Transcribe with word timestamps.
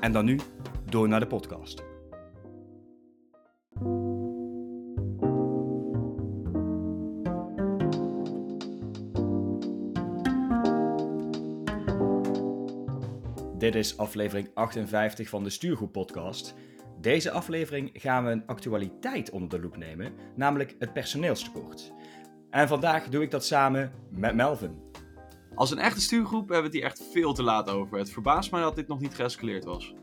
En 0.00 0.12
dan 0.12 0.24
nu 0.24 0.38
door 0.84 1.08
naar 1.08 1.20
de 1.20 1.26
podcast. 1.26 1.82
Dit 13.58 13.74
is 13.74 13.96
aflevering 13.96 14.50
58 14.54 15.28
van 15.28 15.44
de 15.44 15.50
Stuurgroep 15.50 15.92
podcast. 15.92 16.54
Deze 17.00 17.30
aflevering 17.30 17.90
gaan 17.92 18.24
we 18.24 18.30
een 18.30 18.46
actualiteit 18.46 19.30
onder 19.30 19.48
de 19.48 19.60
loep 19.60 19.76
nemen, 19.76 20.12
namelijk 20.34 20.76
het 20.78 20.92
personeelstekort. 20.92 21.92
En 22.50 22.68
vandaag 22.68 23.08
doe 23.08 23.22
ik 23.22 23.30
dat 23.30 23.44
samen 23.44 23.92
met 24.10 24.34
Melvin. 24.34 24.87
Als 25.58 25.70
een 25.70 25.78
echte 25.78 26.00
stuurgroep 26.00 26.48
hebben 26.48 26.58
we 26.58 26.64
het 26.64 26.72
hier 26.72 26.84
echt 26.84 27.02
veel 27.12 27.32
te 27.32 27.42
laat 27.42 27.70
over. 27.70 27.98
Het 27.98 28.10
verbaast 28.10 28.50
mij 28.50 28.60
dat 28.60 28.76
dit 28.76 28.88
nog 28.88 29.00
niet 29.00 29.14
geëscaleerd 29.14 29.64
was. 29.64 29.94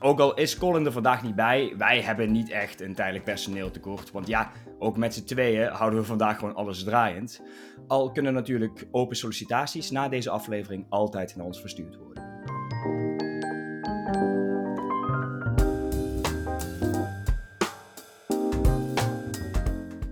Ook 0.00 0.20
al 0.20 0.34
is 0.34 0.58
Colin 0.58 0.86
er 0.86 0.92
vandaag 0.92 1.22
niet 1.22 1.34
bij, 1.34 1.74
wij 1.78 2.02
hebben 2.02 2.32
niet 2.32 2.50
echt 2.50 2.80
een 2.80 2.94
tijdelijk 2.94 3.24
personeeltekort. 3.24 4.10
Want 4.10 4.26
ja, 4.26 4.52
ook 4.78 4.96
met 4.96 5.14
z'n 5.14 5.24
tweeën 5.24 5.68
houden 5.68 6.00
we 6.00 6.06
vandaag 6.06 6.38
gewoon 6.38 6.54
alles 6.54 6.84
draaiend. 6.84 7.42
Al 7.86 8.12
kunnen 8.12 8.34
natuurlijk 8.34 8.86
open 8.90 9.16
sollicitaties 9.16 9.90
na 9.90 10.08
deze 10.08 10.30
aflevering 10.30 10.86
altijd 10.88 11.36
naar 11.36 11.46
ons 11.46 11.60
verstuurd 11.60 11.96
worden. 11.96 12.15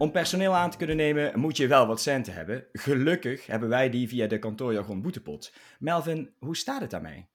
Om 0.05 0.11
personeel 0.11 0.55
aan 0.55 0.71
te 0.71 0.77
kunnen 0.77 0.97
nemen 0.97 1.41
moet 1.41 1.57
je 1.57 1.67
wel 1.67 1.87
wat 1.87 2.01
centen 2.01 2.35
hebben. 2.35 2.67
Gelukkig 2.73 3.47
hebben 3.47 3.69
wij 3.69 3.91
die 3.91 4.09
via 4.09 4.27
de 4.27 4.39
kantoorjargon 4.39 5.03
boetepot. 5.03 5.53
Melvin, 5.79 6.35
hoe 6.39 6.57
staat 6.57 6.81
het 6.81 6.91
daarmee? 6.91 7.29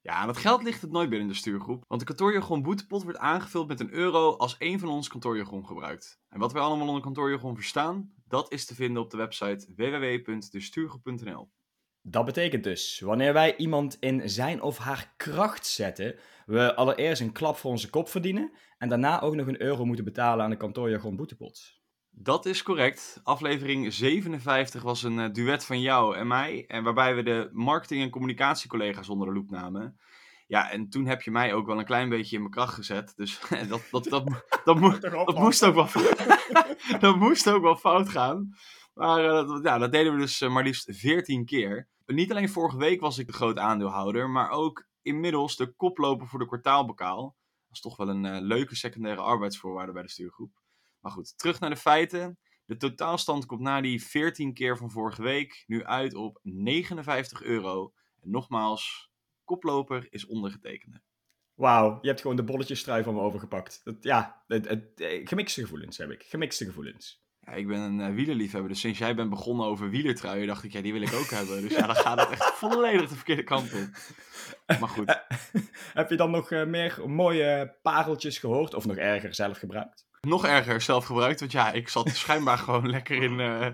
Ja, 0.00 0.26
met 0.26 0.36
geld 0.36 0.62
ligt 0.62 0.80
het 0.80 0.90
nooit 0.90 1.10
binnen 1.10 1.28
de 1.28 1.34
stuurgroep. 1.34 1.84
Want 1.88 2.00
de 2.00 2.06
kantoorjargon 2.06 2.62
boetepot 2.62 3.02
wordt 3.02 3.18
aangevuld 3.18 3.68
met 3.68 3.80
een 3.80 3.92
euro 3.92 4.36
als 4.36 4.56
één 4.56 4.78
van 4.78 4.88
ons 4.88 5.08
kantoorjargon 5.08 5.66
gebruikt. 5.66 6.20
En 6.28 6.38
wat 6.38 6.52
wij 6.52 6.62
allemaal 6.62 6.86
onder 6.86 7.02
kantoorjargon 7.02 7.54
verstaan, 7.54 8.12
dat 8.28 8.52
is 8.52 8.66
te 8.66 8.74
vinden 8.74 9.02
op 9.02 9.10
de 9.10 9.16
website 9.16 9.66
www.destuurgroep.nl. 9.76 11.50
Dat 12.02 12.24
betekent 12.24 12.64
dus, 12.64 13.00
wanneer 13.00 13.32
wij 13.32 13.56
iemand 13.56 13.96
in 14.00 14.30
zijn 14.30 14.62
of 14.62 14.78
haar 14.78 15.14
kracht 15.16 15.66
zetten, 15.66 16.18
we 16.46 16.74
allereerst 16.74 17.20
een 17.20 17.32
klap 17.32 17.56
voor 17.56 17.70
onze 17.70 17.90
kop 17.90 18.08
verdienen 18.08 18.52
en 18.78 18.88
daarna 18.88 19.20
ook 19.20 19.34
nog 19.34 19.46
een 19.46 19.62
euro 19.62 19.84
moeten 19.84 20.04
betalen 20.04 20.44
aan 20.44 20.50
de 20.50 20.56
kantoorjargon 20.56 21.16
boetepot. 21.16 21.77
Dat 22.20 22.46
is 22.46 22.62
correct. 22.62 23.20
Aflevering 23.22 23.92
57 23.92 24.82
was 24.82 25.02
een 25.02 25.18
uh, 25.18 25.32
duet 25.32 25.64
van 25.64 25.80
jou 25.80 26.16
en 26.16 26.26
mij. 26.26 26.64
En 26.66 26.84
waarbij 26.84 27.14
we 27.14 27.22
de 27.22 27.48
marketing- 27.52 28.02
en 28.02 28.10
communicatiecollega's 28.10 29.08
onder 29.08 29.28
de 29.28 29.34
loep 29.34 29.50
namen. 29.50 29.98
Ja, 30.46 30.70
en 30.70 30.88
toen 30.88 31.06
heb 31.06 31.22
je 31.22 31.30
mij 31.30 31.54
ook 31.54 31.66
wel 31.66 31.78
een 31.78 31.84
klein 31.84 32.08
beetje 32.08 32.34
in 32.34 32.40
mijn 32.42 32.54
kracht 32.54 32.74
gezet. 32.74 33.12
Dus 33.16 33.40
dat, 33.68 33.82
dat, 33.90 34.04
dat, 34.04 34.10
dat, 34.64 34.80
mo 34.80 34.98
dat 34.98 35.38
moest, 35.38 35.64
ook 35.64 35.74
wel, 35.74 35.88
dat 37.00 37.16
moest 37.16 37.50
ook 37.50 37.62
wel 37.62 37.76
fout 37.76 38.08
gaan. 38.08 38.54
Maar 38.94 39.24
uh, 39.24 39.60
ja, 39.62 39.78
dat 39.78 39.92
deden 39.92 40.12
we 40.12 40.18
dus 40.18 40.40
uh, 40.40 40.52
maar 40.52 40.64
liefst 40.64 40.96
14 40.96 41.44
keer. 41.44 41.88
Niet 42.06 42.30
alleen 42.30 42.48
vorige 42.48 42.76
week 42.76 43.00
was 43.00 43.18
ik 43.18 43.26
de 43.26 43.32
groot 43.32 43.58
aandeelhouder, 43.58 44.30
maar 44.30 44.50
ook 44.50 44.86
inmiddels 45.02 45.56
de 45.56 45.74
koploper 45.74 46.26
voor 46.26 46.38
de 46.38 46.46
kwartaalbokaal. 46.46 47.22
Dat 47.66 47.76
is 47.76 47.80
toch 47.80 47.96
wel 47.96 48.08
een 48.08 48.42
leuke 48.42 48.76
secundaire 48.76 49.20
arbeidsvoorwaarde 49.20 49.92
bij 49.92 50.02
de 50.02 50.10
stuurgroep. 50.10 50.50
Maar 51.00 51.12
goed, 51.12 51.38
terug 51.38 51.60
naar 51.60 51.70
de 51.70 51.76
feiten. 51.76 52.38
De 52.64 52.76
totaalstand 52.76 53.46
komt 53.46 53.60
na 53.60 53.80
die 53.80 54.02
14 54.02 54.54
keer 54.54 54.76
van 54.76 54.90
vorige 54.90 55.22
week 55.22 55.64
nu 55.66 55.84
uit 55.84 56.14
op 56.14 56.38
59 56.42 57.42
euro. 57.42 57.92
En 58.20 58.30
nogmaals, 58.30 59.10
koploper 59.44 60.06
is 60.10 60.26
ondergetekende. 60.26 61.02
Wauw, 61.54 61.98
je 62.00 62.08
hebt 62.08 62.20
gewoon 62.20 62.36
de 62.36 62.44
bolletjes 62.44 62.82
trui 62.82 63.02
van 63.02 63.14
me 63.14 63.20
overgepakt. 63.20 63.80
Dat, 63.84 63.96
ja, 64.00 64.42
het, 64.46 64.68
het, 64.68 64.90
gemixte 65.24 65.60
gevoelens 65.60 65.98
heb 65.98 66.10
ik. 66.10 66.22
Gemixte 66.22 66.64
gevoelens. 66.64 67.26
Ja, 67.40 67.52
ik 67.52 67.66
ben 67.66 67.80
een 67.80 67.98
uh, 67.98 68.14
wielerliefhebber, 68.14 68.70
dus 68.70 68.80
sinds 68.80 68.98
jij 68.98 69.14
bent 69.14 69.30
begonnen 69.30 69.66
over 69.66 69.90
wielertruien, 69.90 70.46
dacht 70.46 70.64
ik, 70.64 70.72
ja, 70.72 70.80
die 70.80 70.92
wil 70.92 71.02
ik 71.02 71.12
ook 71.12 71.30
hebben. 71.30 71.60
Dus 71.60 71.76
ja, 71.76 71.86
dan 71.86 71.96
gaat 71.96 72.20
het 72.20 72.30
echt 72.30 72.44
volledig 72.64 73.08
de 73.08 73.14
verkeerde 73.14 73.42
kant 73.42 73.72
op. 73.72 73.88
Maar 74.80 74.88
goed. 74.88 75.20
heb 75.94 76.10
je 76.10 76.16
dan 76.16 76.30
nog 76.30 76.50
uh, 76.50 76.66
meer 76.66 77.02
mooie 77.06 77.76
pareltjes 77.82 78.38
gehoord, 78.38 78.74
of 78.74 78.86
nog 78.86 78.96
erger 78.96 79.34
zelf 79.34 79.58
gebruikt? 79.58 80.07
Nog 80.28 80.46
erger 80.46 80.80
zelf 80.80 81.04
gebruikt. 81.04 81.40
Want 81.40 81.52
ja, 81.52 81.72
ik 81.72 81.88
zat 81.88 82.08
schijnbaar 82.24 82.58
gewoon 82.58 82.90
lekker 82.90 83.22
in. 83.22 83.32
Uh... 83.32 83.68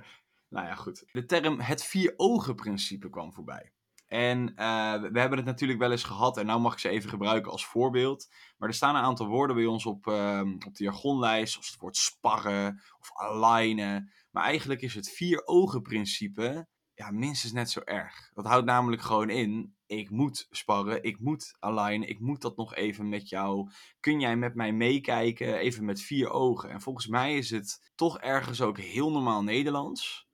Nou 0.49 0.67
ja, 0.67 0.75
goed. 0.75 1.05
De 1.13 1.25
term 1.25 1.61
het 1.61 1.85
vier-ogen-principe 1.85 3.11
kwam 3.11 3.33
voorbij. 3.33 3.73
En 4.07 4.39
uh, 4.49 4.93
we 5.13 5.21
hebben 5.21 5.39
het 5.39 5.45
natuurlijk 5.45 5.79
wel 5.79 5.91
eens 5.91 6.05
gehad, 6.05 6.37
en 6.37 6.47
nou 6.47 6.61
mag 6.61 6.73
ik 6.73 6.79
ze 6.79 6.89
even 6.89 7.11
gebruiken 7.11 7.53
als 7.53 7.67
voorbeeld. 7.67 8.29
Maar 8.59 8.69
er 8.69 8.75
staan 8.75 8.97
een 8.97 9.03
aantal 9.03 9.27
woorden 9.27 9.57
bij 9.57 9.67
ons 9.67 9.87
op, 9.87 10.07
uh, 10.07 10.41
op 10.67 10.75
de 10.75 10.85
jargonlijst, 10.85 11.53
zoals 11.53 11.71
het 11.71 11.81
woord 11.81 11.97
sparren 11.97 12.83
of 12.99 13.11
alignen. 13.13 14.13
Maar 14.31 14.45
eigenlijk 14.45 14.81
is 14.81 14.95
het 14.95 15.11
vier-ogen-principe 15.11 16.67
ja, 16.95 17.11
minstens 17.11 17.53
net 17.53 17.71
zo 17.71 17.81
erg. 17.85 18.31
Dat 18.35 18.47
houdt 18.47 18.67
namelijk 18.67 19.03
gewoon 19.03 19.31
in, 19.31 19.74
ik 19.87 20.11
moet 20.11 20.47
sparren, 20.51 21.03
ik 21.03 21.21
moet 21.21 21.57
alignen, 21.59 22.09
ik 22.09 22.21
moet 22.21 22.43
dat 22.43 22.57
nog 22.57 22.75
even 22.75 23.09
met 23.09 23.29
jou. 23.29 23.71
Kun 24.01 24.21
jij 24.21 24.37
met 24.37 24.55
mij 24.55 24.73
meekijken, 24.73 25.59
even 25.59 25.85
met 25.85 26.01
vier 26.01 26.31
ogen? 26.31 26.71
En 26.71 26.81
volgens 26.81 27.07
mij 27.07 27.37
is 27.37 27.51
het 27.51 27.93
toch 27.95 28.21
ergens 28.21 28.61
ook 28.61 28.79
heel 28.79 29.11
normaal 29.11 29.43
Nederlands. 29.43 30.29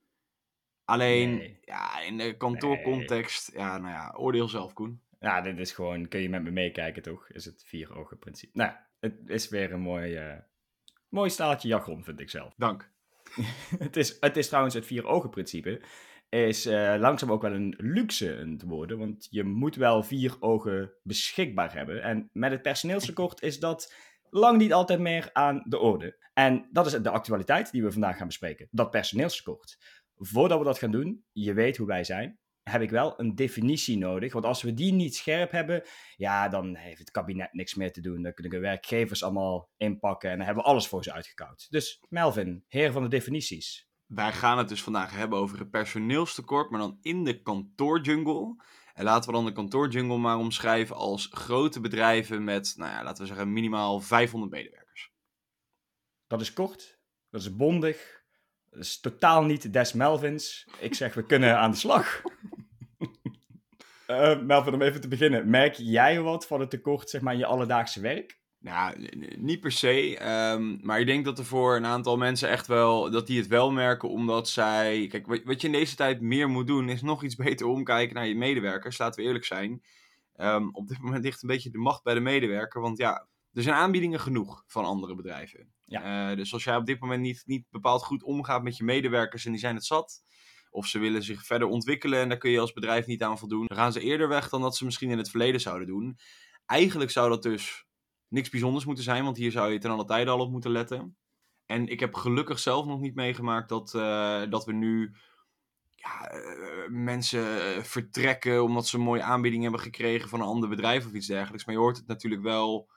Alleen, 0.85 1.35
nee. 1.35 1.57
ja, 1.61 2.01
in 2.01 2.17
de 2.17 2.37
kantoorcontext, 2.37 3.53
nee. 3.53 3.61
ja, 3.61 3.77
nou 3.77 3.93
ja, 3.93 4.13
oordeel 4.17 4.47
zelf, 4.47 4.73
Koen. 4.73 5.01
Ja, 5.19 5.41
dit 5.41 5.57
is 5.59 5.71
gewoon, 5.71 6.07
kun 6.07 6.21
je 6.21 6.29
met 6.29 6.43
me 6.43 6.51
meekijken, 6.51 7.01
toch? 7.01 7.29
Is 7.29 7.45
het 7.45 7.63
vier 7.65 7.95
ogen 7.95 8.19
principe. 8.19 8.57
Nou, 8.57 8.71
het 8.99 9.15
is 9.25 9.49
weer 9.49 9.71
een 9.71 9.81
mooi, 9.81 10.31
uh, 10.31 10.37
mooi 11.09 11.29
staaltje 11.29 11.67
jargon, 11.67 12.03
vind 12.03 12.19
ik 12.19 12.29
zelf. 12.29 12.53
Dank. 12.57 12.91
het, 13.77 13.97
is, 13.97 14.17
het 14.19 14.37
is 14.37 14.47
trouwens 14.47 14.75
het 14.75 14.85
vier 14.85 15.05
ogen 15.05 15.29
principe 15.29 15.81
is 16.31 16.65
uh, 16.65 16.95
langzaam 16.97 17.31
ook 17.31 17.41
wel 17.41 17.53
een 17.53 17.73
luxe 17.77 18.55
te 18.57 18.67
worden. 18.67 18.97
Want 18.97 19.27
je 19.29 19.43
moet 19.43 19.75
wel 19.75 20.03
vier 20.03 20.35
ogen 20.39 20.93
beschikbaar 21.03 21.73
hebben. 21.73 22.03
En 22.03 22.29
met 22.31 22.51
het 22.51 22.61
personeelstekort 22.61 23.41
is 23.41 23.59
dat 23.59 23.95
lang 24.29 24.57
niet 24.57 24.73
altijd 24.73 24.99
meer 24.99 25.29
aan 25.33 25.63
de 25.67 25.79
orde. 25.79 26.17
En 26.33 26.67
dat 26.71 26.85
is 26.85 26.91
de 26.91 27.09
actualiteit 27.09 27.71
die 27.71 27.83
we 27.83 27.91
vandaag 27.91 28.17
gaan 28.17 28.27
bespreken. 28.27 28.67
Dat 28.71 28.91
personeelstekort. 28.91 29.77
Voordat 30.15 30.59
we 30.59 30.65
dat 30.65 30.77
gaan 30.77 30.91
doen, 30.91 31.25
je 31.31 31.53
weet 31.53 31.77
hoe 31.77 31.87
wij 31.87 32.03
zijn, 32.03 32.39
heb 32.63 32.81
ik 32.81 32.89
wel 32.89 33.19
een 33.19 33.35
definitie 33.35 33.97
nodig. 33.97 34.33
Want 34.33 34.45
als 34.45 34.61
we 34.61 34.73
die 34.73 34.93
niet 34.93 35.15
scherp 35.15 35.51
hebben, 35.51 35.83
ja, 36.15 36.49
dan 36.49 36.75
heeft 36.75 36.99
het 36.99 37.11
kabinet 37.11 37.53
niks 37.53 37.75
meer 37.75 37.91
te 37.91 38.01
doen. 38.01 38.21
Dan 38.21 38.33
kunnen 38.33 38.53
de 38.53 38.59
werkgevers 38.59 39.23
allemaal 39.23 39.69
inpakken 39.77 40.29
en 40.29 40.37
dan 40.37 40.45
hebben 40.45 40.63
we 40.63 40.69
alles 40.69 40.87
voor 40.87 41.03
ze 41.03 41.13
uitgekoud. 41.13 41.67
Dus 41.69 42.03
Melvin, 42.09 42.63
heer 42.67 42.91
van 42.91 43.03
de 43.03 43.09
definities. 43.09 43.89
Wij 44.13 44.33
gaan 44.33 44.57
het 44.57 44.69
dus 44.69 44.83
vandaag 44.83 45.11
hebben 45.11 45.39
over 45.39 45.59
het 45.59 45.69
personeelstekort, 45.69 46.69
maar 46.69 46.79
dan 46.79 46.97
in 47.01 47.23
de 47.23 47.41
kantoorjungle. 47.41 48.63
En 48.93 49.03
laten 49.03 49.29
we 49.29 49.35
dan 49.35 49.45
de 49.45 49.51
kantoorjungle 49.51 50.17
maar 50.17 50.37
omschrijven 50.37 50.95
als 50.95 51.29
grote 51.31 51.79
bedrijven 51.79 52.43
met, 52.43 52.73
nou 52.77 52.91
ja, 52.91 53.03
laten 53.03 53.21
we 53.21 53.27
zeggen, 53.27 53.53
minimaal 53.53 53.99
500 53.99 54.51
medewerkers. 54.51 55.11
Dat 56.27 56.41
is 56.41 56.53
kort, 56.53 56.99
dat 57.29 57.41
is 57.41 57.55
bondig, 57.55 58.23
dat 58.69 58.79
is 58.79 58.99
totaal 58.99 59.43
niet 59.43 59.73
Des 59.73 59.93
Melvins. 59.93 60.67
Ik 60.79 60.93
zeg, 60.93 61.13
we 61.13 61.25
kunnen 61.25 61.57
aan 61.57 61.71
de 61.71 61.77
slag. 61.77 62.21
uh, 64.07 64.41
Melvin, 64.47 64.73
om 64.73 64.81
even 64.81 65.01
te 65.01 65.07
beginnen. 65.07 65.49
Merk 65.49 65.73
jij 65.75 66.21
wat 66.21 66.47
van 66.47 66.59
het 66.59 66.69
tekort 66.69 67.09
zeg 67.09 67.21
maar, 67.21 67.33
in 67.33 67.39
je 67.39 67.45
alledaagse 67.45 68.01
werk? 68.01 68.40
Nou, 68.61 69.07
niet 69.37 69.59
per 69.59 69.71
se. 69.71 70.19
Um, 70.53 70.79
maar 70.81 70.99
ik 70.99 71.05
denk 71.05 71.25
dat 71.25 71.39
er 71.39 71.45
voor 71.45 71.75
een 71.75 71.85
aantal 71.85 72.17
mensen 72.17 72.49
echt 72.49 72.67
wel, 72.67 73.11
dat 73.11 73.27
die 73.27 73.37
het 73.37 73.47
wel 73.47 73.71
merken, 73.71 74.09
omdat 74.09 74.49
zij. 74.49 75.07
Kijk, 75.07 75.45
wat 75.45 75.61
je 75.61 75.67
in 75.67 75.73
deze 75.73 75.95
tijd 75.95 76.21
meer 76.21 76.49
moet 76.49 76.67
doen, 76.67 76.89
is 76.89 77.01
nog 77.01 77.23
iets 77.23 77.35
beter 77.45 77.67
omkijken 77.67 78.15
naar 78.15 78.27
je 78.27 78.35
medewerkers. 78.35 78.97
Laten 78.97 79.21
we 79.21 79.27
eerlijk 79.27 79.45
zijn. 79.45 79.83
Um, 80.35 80.75
op 80.75 80.87
dit 80.87 80.99
moment 81.01 81.23
ligt 81.23 81.41
een 81.41 81.49
beetje 81.49 81.69
de 81.69 81.77
macht 81.77 82.03
bij 82.03 82.13
de 82.13 82.19
medewerker. 82.19 82.81
Want 82.81 82.97
ja, 82.97 83.27
er 83.53 83.63
zijn 83.63 83.75
aanbiedingen 83.75 84.19
genoeg 84.19 84.63
van 84.67 84.85
andere 84.85 85.15
bedrijven. 85.15 85.73
Ja. 85.85 86.31
Uh, 86.31 86.37
dus 86.37 86.53
als 86.53 86.63
jij 86.63 86.75
op 86.75 86.85
dit 86.85 86.99
moment 86.99 87.21
niet, 87.21 87.43
niet 87.45 87.65
bepaald 87.69 88.03
goed 88.03 88.23
omgaat 88.23 88.63
met 88.63 88.77
je 88.77 88.83
medewerkers 88.83 89.45
en 89.45 89.51
die 89.51 89.59
zijn 89.59 89.75
het 89.75 89.85
zat. 89.85 90.23
Of 90.69 90.87
ze 90.87 90.99
willen 90.99 91.23
zich 91.23 91.45
verder 91.45 91.67
ontwikkelen 91.67 92.19
en 92.19 92.29
daar 92.29 92.37
kun 92.37 92.51
je 92.51 92.59
als 92.59 92.73
bedrijf 92.73 93.05
niet 93.05 93.23
aan 93.23 93.37
voldoen. 93.37 93.65
Dan 93.65 93.77
gaan 93.77 93.93
ze 93.93 93.99
eerder 93.99 94.27
weg 94.27 94.49
dan 94.49 94.61
dat 94.61 94.75
ze 94.75 94.85
misschien 94.85 95.09
in 95.09 95.17
het 95.17 95.29
verleden 95.29 95.61
zouden 95.61 95.87
doen. 95.87 96.17
Eigenlijk 96.65 97.11
zou 97.11 97.29
dat 97.29 97.43
dus 97.43 97.85
niks 98.31 98.49
bijzonders 98.49 98.85
moeten 98.85 99.03
zijn, 99.03 99.23
want 99.23 99.37
hier 99.37 99.51
zou 99.51 99.71
je 99.71 99.79
ten 99.79 99.91
alle 99.91 100.05
tijde 100.05 100.31
al 100.31 100.39
op 100.39 100.51
moeten 100.51 100.71
letten. 100.71 101.17
En 101.65 101.87
ik 101.87 101.99
heb 101.99 102.13
gelukkig 102.13 102.59
zelf 102.59 102.85
nog 102.85 102.99
niet 102.99 103.15
meegemaakt 103.15 103.69
dat, 103.69 103.93
uh, 103.93 104.41
dat 104.49 104.65
we 104.65 104.73
nu 104.73 105.15
ja, 105.89 106.33
uh, 106.33 106.89
mensen 106.89 107.45
vertrekken 107.85 108.63
omdat 108.63 108.87
ze 108.87 108.97
een 108.97 109.03
mooie 109.03 109.23
aanbieding 109.23 109.63
hebben 109.63 109.81
gekregen 109.81 110.29
van 110.29 110.39
een 110.39 110.47
ander 110.47 110.69
bedrijf 110.69 111.05
of 111.05 111.13
iets 111.13 111.27
dergelijks. 111.27 111.65
Maar 111.65 111.75
je 111.75 111.81
hoort 111.81 111.97
het 111.97 112.07
natuurlijk 112.07 112.41
wel 112.41 112.89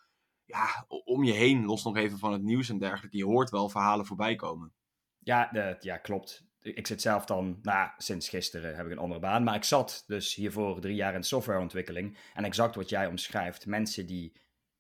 ja, 0.45 0.85
om 1.05 1.25
je 1.25 1.33
heen, 1.33 1.65
los 1.65 1.85
nog 1.85 1.97
even 1.97 2.19
van 2.19 2.33
het 2.33 2.43
nieuws 2.43 2.69
en 2.69 2.79
dergelijke. 2.79 3.17
Je 3.17 3.25
hoort 3.25 3.51
wel 3.51 3.69
verhalen 3.69 4.07
voorbij 4.07 4.35
komen. 4.35 4.73
Ja, 5.19 5.49
de, 5.53 5.77
ja 5.81 5.97
klopt. 5.97 6.45
Ik 6.61 6.87
zit 6.87 7.01
zelf 7.01 7.25
dan, 7.25 7.59
nou, 7.63 7.91
sinds 7.97 8.29
gisteren 8.29 8.77
heb 8.77 8.87
ik 8.87 8.93
een 8.93 8.99
andere 8.99 9.21
baan. 9.21 9.45
Maar 9.45 9.55
ik 9.55 9.65
zat 9.65 10.05
dus 10.07 10.35
hiervoor 10.35 10.81
drie 10.81 10.95
jaar 10.95 11.15
in 11.15 11.23
softwareontwikkeling. 11.23 12.17
En 12.35 12.45
exact 12.45 12.75
wat 12.75 12.89
jij 12.89 13.07
omschrijft. 13.07 13.67
Mensen 13.67 14.07
die 14.07 14.33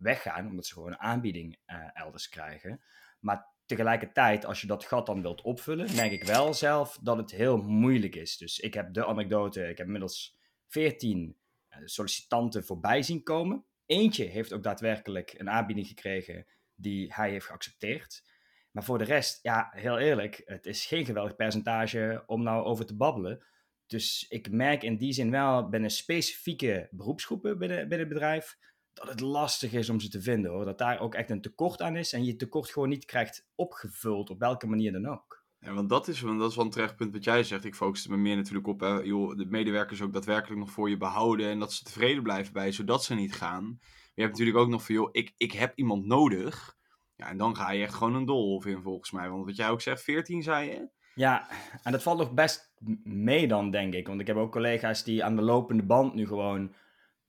weggaan 0.04 0.46
omdat 0.46 0.66
ze 0.66 0.72
gewoon 0.72 0.92
een 0.92 0.98
aanbieding 0.98 1.58
uh, 1.66 1.76
elders 1.92 2.28
krijgen. 2.28 2.80
Maar 3.20 3.46
tegelijkertijd, 3.66 4.44
als 4.44 4.60
je 4.60 4.66
dat 4.66 4.84
gat 4.84 5.06
dan 5.06 5.22
wilt 5.22 5.42
opvullen, 5.42 5.94
merk 5.94 6.12
ik 6.12 6.24
wel 6.24 6.54
zelf 6.54 6.98
dat 7.02 7.16
het 7.16 7.30
heel 7.30 7.56
moeilijk 7.56 8.14
is. 8.14 8.36
Dus 8.36 8.58
ik 8.60 8.74
heb 8.74 8.92
de 8.92 9.06
anekdote, 9.06 9.68
ik 9.68 9.76
heb 9.78 9.86
inmiddels 9.86 10.38
14 10.66 11.36
uh, 11.70 11.78
sollicitanten 11.84 12.64
voorbij 12.64 13.02
zien 13.02 13.22
komen. 13.22 13.64
Eentje 13.86 14.24
heeft 14.24 14.52
ook 14.52 14.62
daadwerkelijk 14.62 15.34
een 15.36 15.50
aanbieding 15.50 15.86
gekregen 15.86 16.46
die 16.74 17.12
hij 17.14 17.30
heeft 17.30 17.46
geaccepteerd. 17.46 18.22
Maar 18.70 18.84
voor 18.84 18.98
de 18.98 19.04
rest, 19.04 19.38
ja, 19.42 19.68
heel 19.72 19.98
eerlijk, 19.98 20.42
het 20.44 20.66
is 20.66 20.86
geen 20.86 21.04
geweldig 21.04 21.36
percentage 21.36 22.22
om 22.26 22.42
nou 22.42 22.64
over 22.64 22.86
te 22.86 22.96
babbelen. 22.96 23.44
Dus 23.86 24.26
ik 24.28 24.50
merk 24.50 24.82
in 24.82 24.96
die 24.96 25.12
zin 25.12 25.30
wel 25.30 25.68
binnen 25.68 25.90
specifieke 25.90 26.88
beroepsgroepen 26.90 27.58
binnen, 27.58 27.78
binnen 27.78 27.98
het 27.98 28.08
bedrijf 28.08 28.58
dat 28.94 29.08
het 29.08 29.20
lastig 29.20 29.72
is 29.72 29.90
om 29.90 30.00
ze 30.00 30.08
te 30.08 30.22
vinden 30.22 30.50
hoor. 30.50 30.64
Dat 30.64 30.78
daar 30.78 31.00
ook 31.00 31.14
echt 31.14 31.30
een 31.30 31.40
tekort 31.40 31.82
aan 31.82 31.96
is 31.96 32.12
en 32.12 32.24
je 32.24 32.36
tekort 32.36 32.70
gewoon 32.70 32.88
niet 32.88 33.04
krijgt 33.04 33.46
opgevuld 33.54 34.30
op 34.30 34.38
welke 34.38 34.66
manier 34.66 34.92
dan 34.92 35.06
ook. 35.06 35.42
Ja, 35.58 35.72
want 35.72 35.88
dat 35.88 36.08
is, 36.08 36.20
want 36.20 36.38
dat 36.38 36.50
is 36.50 36.56
wel 36.56 36.64
een 36.64 36.70
terechtpunt 36.70 37.12
wat 37.12 37.24
jij 37.24 37.42
zegt. 37.42 37.64
Ik 37.64 37.74
focus 37.74 38.06
me 38.06 38.16
meer 38.16 38.36
natuurlijk 38.36 38.66
op 38.66 38.80
hè, 38.80 38.88
joh, 38.88 39.36
de 39.36 39.46
medewerkers 39.46 40.02
ook 40.02 40.12
daadwerkelijk 40.12 40.60
nog 40.60 40.70
voor 40.70 40.90
je 40.90 40.96
behouden 40.96 41.48
en 41.48 41.58
dat 41.58 41.72
ze 41.72 41.84
tevreden 41.84 42.22
blijven 42.22 42.52
bij 42.52 42.72
zodat 42.72 43.04
ze 43.04 43.14
niet 43.14 43.34
gaan. 43.34 43.64
Maar 43.64 44.12
je 44.14 44.22
hebt 44.22 44.32
natuurlijk 44.32 44.58
ook 44.58 44.68
nog 44.68 44.84
van, 44.84 44.94
joh, 44.94 45.08
ik, 45.12 45.32
ik 45.36 45.52
heb 45.52 45.72
iemand 45.78 46.06
nodig. 46.06 46.76
Ja, 47.16 47.28
en 47.28 47.36
dan 47.36 47.56
ga 47.56 47.70
je 47.70 47.82
echt 47.82 47.94
gewoon 47.94 48.14
een 48.14 48.24
doolhof 48.24 48.66
in 48.66 48.82
volgens 48.82 49.10
mij. 49.10 49.30
Want 49.30 49.44
wat 49.44 49.56
jij 49.56 49.70
ook 49.70 49.80
zegt, 49.80 50.02
14 50.02 50.42
zei 50.42 50.70
je? 50.70 50.88
Ja, 51.14 51.48
en 51.82 51.92
dat 51.92 52.02
valt 52.02 52.18
nog 52.18 52.32
best 52.32 52.72
mee 53.04 53.48
dan, 53.48 53.70
denk 53.70 53.94
ik. 53.94 54.06
Want 54.06 54.20
ik 54.20 54.26
heb 54.26 54.36
ook 54.36 54.52
collega's 54.52 55.04
die 55.04 55.24
aan 55.24 55.36
de 55.36 55.42
lopende 55.42 55.82
band 55.82 56.14
nu 56.14 56.26
gewoon 56.26 56.74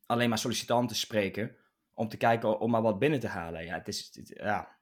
alleen 0.06 0.30
maar 0.30 0.38
sollicitanten 0.38 0.96
spreken. 0.96 1.56
Om 1.94 2.07
te 2.07 2.18
kijken 2.18 2.60
om 2.60 2.72
maar 2.72 2.81
wat 2.81 3.00
binnen 3.00 3.19
te 3.19 3.28
halen. 3.28 3.66
Ja, 3.66 3.74
het 3.74 3.88
is, 3.88 4.12
het, 4.13 4.31
ja. 4.44 4.78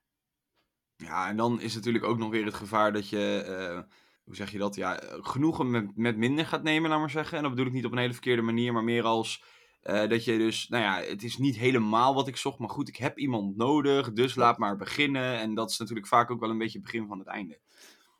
Ja, 0.95 1.29
en 1.29 1.37
dan 1.37 1.61
is 1.61 1.75
natuurlijk 1.75 2.05
ook 2.05 2.17
nog 2.17 2.29
weer 2.29 2.45
het 2.45 2.53
gevaar 2.53 2.93
dat 2.93 3.09
je, 3.09 3.45
uh, 3.47 3.95
hoe 4.23 4.35
zeg 4.35 4.51
je 4.51 4.57
dat? 4.57 4.75
Ja, 4.75 4.99
genoegen 5.07 5.71
met, 5.71 5.97
met 5.97 6.17
minder 6.17 6.45
gaat 6.45 6.63
nemen, 6.63 6.89
laat 6.89 6.99
maar 6.99 7.09
zeggen. 7.09 7.37
En 7.37 7.43
dat 7.43 7.51
bedoel 7.51 7.67
ik 7.67 7.73
niet 7.73 7.85
op 7.85 7.91
een 7.91 7.97
hele 7.97 8.13
verkeerde 8.13 8.41
manier, 8.41 8.73
maar 8.73 8.83
meer 8.83 9.03
als 9.03 9.43
uh, 9.83 10.07
dat 10.07 10.23
je 10.23 10.37
dus, 10.37 10.67
nou 10.67 10.83
ja, 10.83 11.09
het 11.09 11.23
is 11.23 11.37
niet 11.37 11.55
helemaal 11.55 12.13
wat 12.13 12.27
ik 12.27 12.37
zocht, 12.37 12.59
maar 12.59 12.69
goed, 12.69 12.87
ik 12.87 12.95
heb 12.95 13.17
iemand 13.17 13.55
nodig, 13.55 14.13
dus 14.13 14.35
laat 14.35 14.57
maar 14.57 14.75
beginnen. 14.75 15.39
En 15.39 15.53
dat 15.53 15.69
is 15.69 15.77
natuurlijk 15.77 16.07
vaak 16.07 16.31
ook 16.31 16.39
wel 16.39 16.49
een 16.49 16.57
beetje 16.57 16.77
het 16.77 16.91
begin 16.91 17.07
van 17.07 17.19
het 17.19 17.27
einde. 17.27 17.59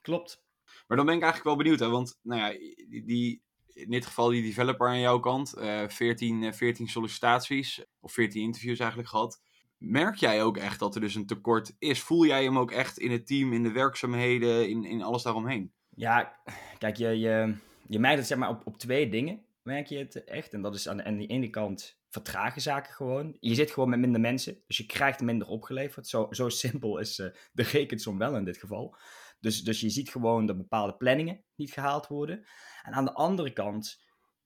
Klopt. 0.02 0.44
Maar 0.88 0.98
dan 0.98 1.06
ben 1.06 1.16
ik 1.16 1.22
eigenlijk 1.22 1.56
wel 1.56 1.64
benieuwd, 1.64 1.80
hè, 1.80 1.90
want 1.90 2.20
nou 2.22 2.42
ja, 2.42 2.58
die, 2.90 3.04
die 3.06 3.44
in 3.74 3.90
dit 3.90 4.06
geval 4.06 4.30
die 4.30 4.42
developer 4.42 4.88
aan 4.88 5.00
jouw 5.00 5.20
kant, 5.20 5.54
uh, 5.58 5.88
14, 5.88 6.54
14 6.54 6.88
sollicitaties, 6.88 7.86
of 8.00 8.12
14 8.12 8.42
interviews 8.42 8.80
eigenlijk 8.80 9.10
gehad. 9.10 9.42
Merk 9.78 10.16
jij 10.16 10.44
ook 10.44 10.58
echt 10.58 10.80
dat 10.80 10.96
er 10.96 11.02
dus 11.02 11.16
een 11.16 11.26
tekort 11.26 11.76
is? 11.80 12.02
Voel 12.02 12.26
jij 12.26 12.44
hem 12.44 12.58
ook 12.58 12.72
echt 12.72 12.98
in 12.98 13.12
het 13.12 13.28
team, 13.28 13.54
in 13.54 13.64
de 13.64 13.72
werkzaamheden, 13.72 14.70
in, 14.70 14.86
in 14.86 15.02
alles 15.02 15.24
daaromheen? 15.24 15.72
Ja, 15.96 16.36
kijk, 16.78 16.98
je, 16.98 17.20
je, 17.20 17.56
je 17.88 18.00
merkt 18.00 18.18
het 18.18 18.28
zeg 18.28 18.38
maar 18.38 18.50
op, 18.50 18.62
op 18.66 18.78
twee 18.78 19.10
dingen, 19.10 19.42
merk 19.64 19.88
je 19.88 19.98
het 19.98 20.24
echt. 20.24 20.54
En 20.54 20.62
dat 20.62 20.76
is 20.76 20.88
aan, 20.88 21.04
aan 21.04 21.18
de 21.18 21.28
ene 21.28 21.50
kant 21.50 22.02
vertragen 22.10 22.62
zaken 22.62 22.94
gewoon. 22.94 23.38
Je 23.40 23.56
zit 23.56 23.72
gewoon 23.72 23.90
met 23.90 24.00
minder 24.00 24.22
mensen, 24.22 24.58
dus 24.68 24.78
je 24.78 24.86
krijgt 24.86 25.22
minder 25.22 25.48
opgeleverd. 25.48 26.08
Zo, 26.08 26.28
zo 26.32 26.50
simpel 26.50 26.98
is 26.98 27.20
uh, 27.20 27.28
de 27.52 27.64
rekensom 27.64 28.18
wel 28.18 28.36
in 28.36 28.44
dit 28.44 28.58
geval. 28.58 28.96
Dus, 29.44 29.64
dus 29.64 29.82
je 29.82 29.90
ziet 29.90 30.10
gewoon 30.10 30.46
dat 30.46 30.58
bepaalde 30.58 30.96
planningen 30.96 31.44
niet 31.56 31.72
gehaald 31.72 32.08
worden. 32.08 32.46
En 32.84 32.94
aan 32.94 33.06
de 33.06 33.14
andere 33.14 33.54
kant 33.54 34.02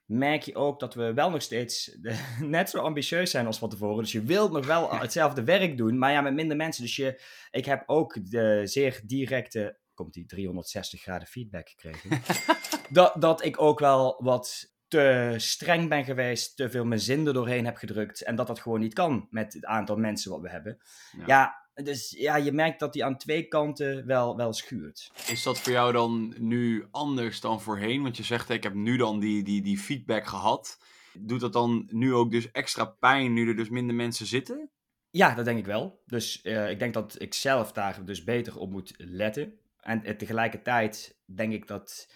merk 0.05 0.41
je 0.41 0.55
ook 0.55 0.79
dat 0.79 0.93
we 0.93 1.13
wel 1.13 1.29
nog 1.29 1.41
steeds 1.41 1.97
net 2.39 2.69
zo 2.69 2.79
ambitieus 2.79 3.31
zijn 3.31 3.45
als 3.45 3.57
van 3.57 3.69
tevoren. 3.69 4.03
Dus 4.03 4.11
je 4.11 4.21
wilt 4.21 4.51
nog 4.51 4.65
wel 4.65 4.91
hetzelfde 4.99 5.43
werk 5.43 5.77
doen, 5.77 5.97
maar 5.97 6.11
ja, 6.11 6.21
met 6.21 6.33
minder 6.33 6.57
mensen. 6.57 6.83
Dus 6.83 6.95
je, 6.95 7.21
ik 7.51 7.65
heb 7.65 7.83
ook 7.85 8.31
de 8.31 8.61
zeer 8.63 9.01
directe, 9.03 9.79
komt 9.93 10.13
die 10.13 10.25
360 10.25 11.01
graden 11.01 11.27
feedback 11.27 11.69
gekregen. 11.69 12.21
dat, 12.89 13.13
dat 13.19 13.43
ik 13.45 13.61
ook 13.61 13.79
wel 13.79 14.23
wat 14.23 14.75
te 14.87 15.33
streng 15.37 15.89
ben 15.89 16.05
geweest, 16.05 16.55
te 16.55 16.69
veel 16.69 16.85
mijn 16.85 16.99
zin 16.99 17.27
er 17.27 17.33
doorheen 17.33 17.65
heb 17.65 17.77
gedrukt. 17.77 18.23
En 18.23 18.35
dat 18.35 18.47
dat 18.47 18.59
gewoon 18.59 18.79
niet 18.79 18.93
kan 18.93 19.27
met 19.29 19.53
het 19.53 19.65
aantal 19.65 19.97
mensen 19.97 20.31
wat 20.31 20.41
we 20.41 20.49
hebben. 20.49 20.77
Ja, 21.11 21.23
ja 21.25 21.66
dus 21.83 22.15
ja, 22.17 22.35
je 22.35 22.51
merkt 22.51 22.79
dat 22.79 22.93
die 22.93 23.05
aan 23.05 23.17
twee 23.17 23.47
kanten 23.47 24.05
wel, 24.05 24.35
wel 24.35 24.53
schuurt. 24.53 25.11
Is 25.27 25.43
dat 25.43 25.59
voor 25.59 25.71
jou 25.71 25.93
dan 25.93 26.35
nu 26.37 26.87
anders 26.91 27.41
dan 27.41 27.61
voorheen? 27.61 28.03
Want 28.03 28.17
je 28.17 28.23
zegt, 28.23 28.49
ik 28.49 28.63
heb 28.63 28.73
nu 28.73 28.97
dan 28.97 29.19
die, 29.19 29.43
die, 29.43 29.61
die 29.61 29.77
feedback 29.77 30.27
gehad. 30.27 30.79
Doet 31.19 31.39
dat 31.39 31.53
dan 31.53 31.87
nu 31.91 32.13
ook 32.13 32.31
dus 32.31 32.51
extra 32.51 32.85
pijn, 32.85 33.33
nu 33.33 33.47
er 33.47 33.55
dus 33.55 33.69
minder 33.69 33.95
mensen 33.95 34.25
zitten? 34.25 34.69
Ja, 35.09 35.33
dat 35.33 35.45
denk 35.45 35.57
ik 35.57 35.65
wel. 35.65 36.01
Dus 36.05 36.39
uh, 36.43 36.69
ik 36.69 36.79
denk 36.79 36.93
dat 36.93 37.21
ik 37.21 37.33
zelf 37.33 37.71
daar 37.71 38.05
dus 38.05 38.23
beter 38.23 38.57
op 38.57 38.71
moet 38.71 38.93
letten. 38.97 39.59
En 39.79 40.01
uh, 40.09 40.15
tegelijkertijd 40.15 41.17
denk 41.25 41.53
ik 41.53 41.67
dat 41.67 42.09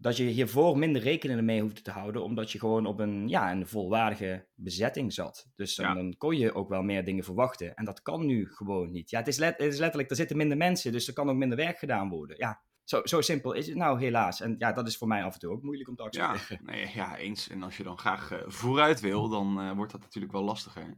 dat 0.00 0.16
je 0.16 0.24
hiervoor 0.24 0.78
minder 0.78 1.02
rekening 1.02 1.40
mee 1.42 1.60
hoeft 1.60 1.84
te 1.84 1.90
houden, 1.90 2.22
omdat 2.22 2.52
je 2.52 2.58
gewoon 2.58 2.86
op 2.86 2.98
een, 2.98 3.28
ja, 3.28 3.52
een 3.52 3.66
volwaardige 3.66 4.46
bezetting 4.54 5.12
zat. 5.12 5.46
Dus 5.56 5.74
dan, 5.74 5.94
dan, 5.94 6.14
kon 6.16 6.36
je 6.36 6.54
ook 6.54 6.68
wel 6.68 6.82
meer 6.82 7.04
dingen 7.04 7.24
verwachten. 7.24 7.74
En 7.74 7.84
dat 7.84 8.02
kan 8.02 8.26
nu 8.26 8.46
gewoon 8.46 8.90
niet. 8.90 9.10
Ja, 9.10 9.18
het 9.18 9.28
is, 9.28 9.38
let, 9.38 9.58
het 9.58 9.72
is 9.72 9.78
letterlijk, 9.78 10.10
er 10.10 10.16
zitten 10.16 10.36
minder 10.36 10.56
mensen, 10.56 10.92
dus 10.92 11.08
er 11.08 11.12
kan 11.12 11.30
ook 11.30 11.36
minder 11.36 11.56
werk 11.58 11.78
gedaan 11.78 12.08
worden. 12.08 12.36
Ja, 12.38 12.62
zo, 12.84 13.00
zo 13.04 13.20
simpel 13.20 13.52
is 13.52 13.66
het 13.66 13.76
nou 13.76 14.00
helaas. 14.00 14.40
En 14.40 14.54
ja, 14.58 14.72
dat 14.72 14.86
is 14.86 14.96
voor 14.96 15.08
mij 15.08 15.24
af 15.24 15.32
en 15.32 15.40
toe 15.40 15.52
ook 15.52 15.62
moeilijk 15.62 15.88
om 15.88 15.96
te 15.96 16.02
accepteren. 16.02 16.60
Ja, 16.64 16.70
nee, 16.72 16.90
ja 16.94 17.16
eens. 17.16 17.48
En 17.48 17.62
als 17.62 17.76
je 17.76 17.82
dan 17.82 17.98
graag 17.98 18.32
uh, 18.32 18.38
vooruit 18.46 19.00
wil, 19.00 19.28
dan 19.28 19.60
uh, 19.60 19.72
wordt 19.72 19.92
dat 19.92 20.00
natuurlijk 20.00 20.32
wel 20.32 20.44
lastiger. 20.44 20.96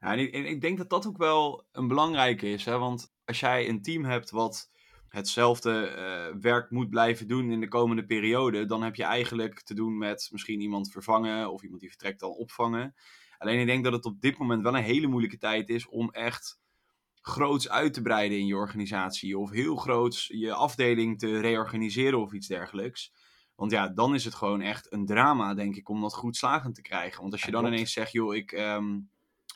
Ja, 0.00 0.12
en 0.12 0.18
ik, 0.18 0.34
en 0.34 0.46
ik 0.46 0.60
denk 0.60 0.78
dat 0.78 0.90
dat 0.90 1.06
ook 1.06 1.18
wel 1.18 1.66
een 1.72 1.88
belangrijke 1.88 2.50
is. 2.50 2.64
Hè? 2.64 2.78
Want 2.78 3.14
als 3.24 3.40
jij 3.40 3.68
een 3.68 3.82
team 3.82 4.04
hebt 4.04 4.30
wat 4.30 4.70
hetzelfde 5.16 5.94
uh, 5.96 6.40
werk 6.40 6.70
moet 6.70 6.90
blijven 6.90 7.28
doen 7.28 7.50
in 7.50 7.60
de 7.60 7.68
komende 7.68 8.04
periode, 8.04 8.64
dan 8.64 8.82
heb 8.82 8.94
je 8.94 9.04
eigenlijk 9.04 9.62
te 9.62 9.74
doen 9.74 9.98
met 9.98 10.28
misschien 10.32 10.60
iemand 10.60 10.90
vervangen 10.90 11.52
of 11.52 11.62
iemand 11.62 11.80
die 11.80 11.90
vertrekt 11.90 12.20
dan 12.20 12.30
opvangen. 12.30 12.94
Alleen 13.38 13.60
ik 13.60 13.66
denk 13.66 13.84
dat 13.84 13.92
het 13.92 14.04
op 14.04 14.20
dit 14.20 14.38
moment 14.38 14.62
wel 14.62 14.76
een 14.76 14.82
hele 14.82 15.06
moeilijke 15.06 15.38
tijd 15.38 15.68
is 15.68 15.88
om 15.88 16.10
echt 16.10 16.60
groots 17.20 17.68
uit 17.68 17.94
te 17.94 18.02
breiden 18.02 18.38
in 18.38 18.46
je 18.46 18.56
organisatie 18.56 19.38
of 19.38 19.50
heel 19.50 19.76
groots 19.76 20.26
je 20.26 20.52
afdeling 20.52 21.18
te 21.18 21.40
reorganiseren 21.40 22.20
of 22.20 22.32
iets 22.32 22.46
dergelijks. 22.46 23.12
Want 23.54 23.70
ja, 23.70 23.88
dan 23.88 24.14
is 24.14 24.24
het 24.24 24.34
gewoon 24.34 24.60
echt 24.60 24.92
een 24.92 25.06
drama, 25.06 25.54
denk 25.54 25.76
ik, 25.76 25.88
om 25.88 26.00
dat 26.00 26.14
goed 26.14 26.36
slagend 26.36 26.74
te 26.74 26.82
krijgen. 26.82 27.20
Want 27.20 27.32
als 27.32 27.42
je 27.42 27.50
dan 27.50 27.66
ineens 27.66 27.92
zegt, 27.92 28.12
joh, 28.12 28.34
ik, 28.34 28.52
um, 28.52 29.10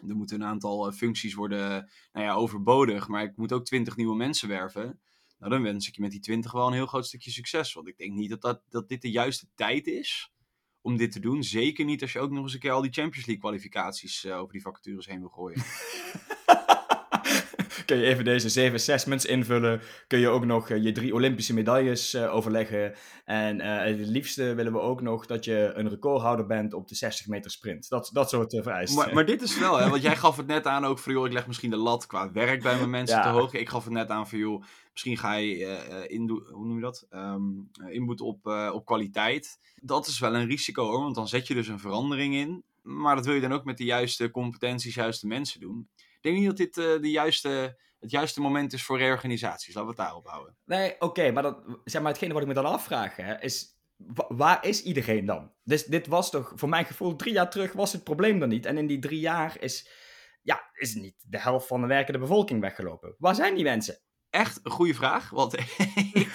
er 0.09 0.17
moeten 0.17 0.41
een 0.41 0.49
aantal 0.49 0.87
eh, 0.87 0.93
functies 0.93 1.35
worden 1.35 1.91
nou 2.13 2.27
ja, 2.27 2.33
overbodig, 2.35 3.09
maar 3.09 3.23
ik 3.23 3.37
moet 3.37 3.53
ook 3.53 3.65
twintig 3.65 3.97
nieuwe 3.97 4.17
mensen 4.17 4.49
werven 4.49 5.01
nou, 5.41 5.53
dan 5.53 5.63
wens 5.63 5.89
ik 5.89 5.95
je 5.95 6.01
met 6.01 6.11
die 6.11 6.21
20 6.21 6.53
wel 6.53 6.67
een 6.67 6.73
heel 6.73 6.87
groot 6.87 7.07
stukje 7.07 7.31
succes. 7.31 7.73
Want 7.73 7.89
ik 7.89 7.97
denk 7.97 8.13
niet 8.13 8.31
dat, 8.31 8.41
dat, 8.41 8.63
dat 8.69 8.89
dit 8.89 9.03
de 9.03 9.11
juiste 9.11 9.47
tijd 9.55 9.87
is 9.87 10.33
om 10.81 10.97
dit 10.97 11.13
te 11.13 11.21
doen. 11.21 11.43
Zeker 11.43 11.85
niet 11.85 12.03
als 12.03 12.13
je 12.13 12.21
ook 12.21 12.31
nog 12.31 12.43
eens 12.43 12.55
een 12.55 12.61
keer 12.61 12.71
al 12.71 12.83
die 12.83 12.93
Champions 12.93 13.27
League 13.27 13.43
kwalificaties 13.45 14.25
uh, 14.25 14.39
over 14.39 14.53
die 14.53 14.63
vacatures 14.63 15.07
heen 15.07 15.21
wil 15.21 15.29
gooien. 15.29 15.63
kun 17.87 17.99
je 17.99 18.05
even 18.05 18.25
deze 18.25 18.49
zeven 18.49 18.75
assessments 18.75 19.25
invullen. 19.25 19.81
Kun 20.07 20.19
je 20.19 20.29
ook 20.29 20.45
nog 20.45 20.69
uh, 20.69 20.83
je 20.83 20.93
drie 20.93 21.15
Olympische 21.15 21.55
medailles 21.55 22.15
uh, 22.15 22.35
overleggen. 22.35 22.95
En 23.25 23.61
het 23.61 24.07
liefste 24.07 24.55
willen 24.55 24.73
we 24.73 24.81
ook 24.81 25.01
nog 25.01 25.27
dat 25.27 25.45
je 25.45 25.73
een 25.75 25.89
recordhouder 25.89 26.47
bent 26.47 26.75
op 26.75 26.89
de 26.89 26.95
60 26.95 27.27
meter 27.27 27.51
sprint. 27.51 27.89
Dat, 27.89 28.11
dat 28.13 28.29
soort 28.31 28.59
vereisten. 28.63 28.99
Maar, 29.05 29.15
maar, 29.15 29.25
dit 29.25 29.43
is 29.43 29.59
wel, 29.59 29.79
hè, 29.79 29.89
want 29.89 30.03
jij 30.03 30.17
gaf 30.17 30.37
het 30.37 30.47
net 30.47 30.67
aan 30.67 30.85
ook 30.85 30.99
voor 30.99 31.13
joh, 31.13 31.27
ik 31.27 31.33
leg 31.33 31.47
misschien 31.47 31.71
de 31.71 31.77
lat 31.77 32.07
qua 32.07 32.33
werk 32.33 32.63
bij 32.63 32.77
mijn 32.77 32.91
mensen 33.01 33.17
ja. 33.17 33.23
te 33.23 33.29
hoog. 33.29 33.53
Ik 33.53 33.69
gaf 33.69 33.85
het 33.85 33.93
net 33.93 34.09
aan 34.09 34.29
voor 34.29 34.39
joh, 34.39 34.63
Misschien 35.03 35.29
ga 35.29 35.35
je 35.35 35.57
uh, 35.57 36.17
indoen, 36.17 36.47
hoe 36.53 36.67
noem 36.67 36.77
je 36.77 36.83
dat? 36.83 37.07
Um, 37.11 37.71
inboeten 37.89 38.27
op, 38.27 38.47
uh, 38.47 38.71
op 38.75 38.85
kwaliteit. 38.85 39.59
Dat 39.75 40.07
is 40.07 40.19
wel 40.19 40.35
een 40.35 40.47
risico 40.47 40.87
hoor, 40.87 41.01
want 41.01 41.15
dan 41.15 41.29
zet 41.29 41.47
je 41.47 41.55
dus 41.55 41.69
een 41.69 41.79
verandering 41.79 42.35
in. 42.35 42.65
Maar 42.83 43.17
dat 43.17 43.25
wil 43.25 43.35
je 43.35 43.41
dan 43.41 43.53
ook 43.53 43.65
met 43.65 43.79
de 43.79 43.85
juiste 43.85 44.31
competenties, 44.31 44.95
juiste 44.95 45.27
mensen 45.27 45.61
doen. 45.61 45.89
Ik 45.97 46.19
denk 46.21 46.37
niet 46.37 46.47
dat 46.47 46.57
dit 46.57 46.75
de 46.75 47.11
juiste, 47.11 47.79
het 48.01 48.11
juiste 48.11 48.41
moment 48.41 48.73
is 48.73 48.83
voor 48.83 48.99
reorganisaties. 48.99 49.75
Laten 49.75 49.91
we 49.91 49.97
het 49.97 50.07
daarop 50.07 50.27
houden. 50.27 50.57
Nee, 50.65 51.01
oké, 51.01 51.31
maar, 51.31 51.43
dat, 51.43 51.63
zeg 51.85 52.03
maar 52.03 52.11
hetgene 52.11 52.33
wat 52.33 52.43
ik 52.43 52.49
me 52.49 52.55
dan 52.55 52.65
afvraag 52.65 53.17
hè, 53.17 53.41
is 53.41 53.79
waar 54.29 54.67
is 54.67 54.83
iedereen 54.83 55.25
dan? 55.25 55.53
Dus 55.65 55.85
dit 55.85 56.07
was 56.07 56.31
toch, 56.31 56.53
voor 56.55 56.69
mijn 56.69 56.85
gevoel, 56.85 57.17
drie 57.17 57.33
jaar 57.33 57.51
terug 57.51 57.73
was 57.73 57.93
het 57.93 58.05
probleem 58.05 58.43
er 58.43 58.49
niet. 58.49 58.67
En 58.67 58.79
in 58.79 58.87
die 58.87 58.99
drie 58.99 59.21
jaar 59.21 59.57
is, 59.61 59.91
ja, 60.43 60.71
is 60.73 60.95
niet 60.95 61.25
de 61.29 61.41
helft 61.41 61.67
van 61.67 61.81
de 61.81 61.87
werkende 61.87 62.19
bevolking 62.19 62.61
weggelopen. 62.61 63.15
Waar 63.19 63.35
zijn 63.35 63.55
die 63.55 63.65
mensen? 63.65 63.99
Echt 64.31 64.61
een 64.63 64.71
goede 64.71 64.95
vraag. 64.95 65.31
Want 65.31 65.53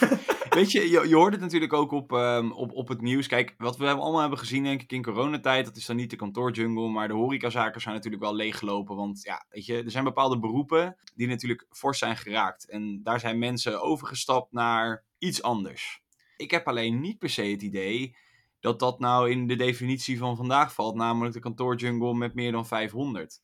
weet 0.50 0.72
je, 0.72 0.90
je, 0.90 1.08
je, 1.08 1.16
hoort 1.16 1.34
het 1.34 1.42
natuurlijk 1.42 1.74
ook 1.74 1.92
op, 1.92 2.12
um, 2.12 2.52
op, 2.52 2.72
op 2.72 2.88
het 2.88 3.02
nieuws. 3.02 3.28
Kijk, 3.28 3.54
wat 3.58 3.78
we 3.78 3.88
allemaal 3.88 4.20
hebben 4.20 4.40
gezien, 4.40 4.64
denk 4.64 4.82
ik, 4.82 4.92
in 4.92 5.04
coronatijd, 5.04 5.66
dat 5.66 5.76
is 5.76 5.86
dan 5.86 5.96
niet 5.96 6.10
de 6.10 6.16
kantoorjungle, 6.16 6.90
maar 6.90 7.08
de 7.08 7.14
horecazaken 7.14 7.82
zijn 7.82 7.96
natuurlijk 7.96 8.24
wel 8.24 8.36
leeggelopen. 8.36 8.96
Want 8.96 9.24
ja, 9.24 9.46
weet 9.50 9.66
je, 9.66 9.84
er 9.84 9.92
zijn 9.92 10.04
bepaalde 10.04 10.40
beroepen 10.40 10.98
die 11.16 11.28
natuurlijk 11.28 11.66
fors 11.70 11.98
zijn 11.98 12.18
geraakt. 12.18 12.70
En 12.70 13.04
daar 13.04 13.20
zijn 13.20 13.40
mensen 13.40 13.82
overgestapt 13.82 14.52
naar 14.52 15.04
iets 15.18 15.42
anders. 15.42 16.04
Ik 16.38 16.52
heb 16.52 16.68
alleen 16.68 17.00
niet 17.00 17.20
per 17.20 17.30
se 17.30 17.44
het 17.44 17.62
idee 17.62 18.16
dat 18.60 18.80
dat 18.80 19.00
nou 19.00 19.30
in 19.32 19.48
de 19.48 19.56
definitie 19.56 20.18
van 20.18 20.36
vandaag 20.36 20.74
valt, 20.74 20.96
namelijk 20.96 21.34
de 21.34 21.40
kantoorjungle 21.40 22.14
met 22.14 22.34
meer 22.34 22.52
dan 22.52 22.68
500. 22.68 23.42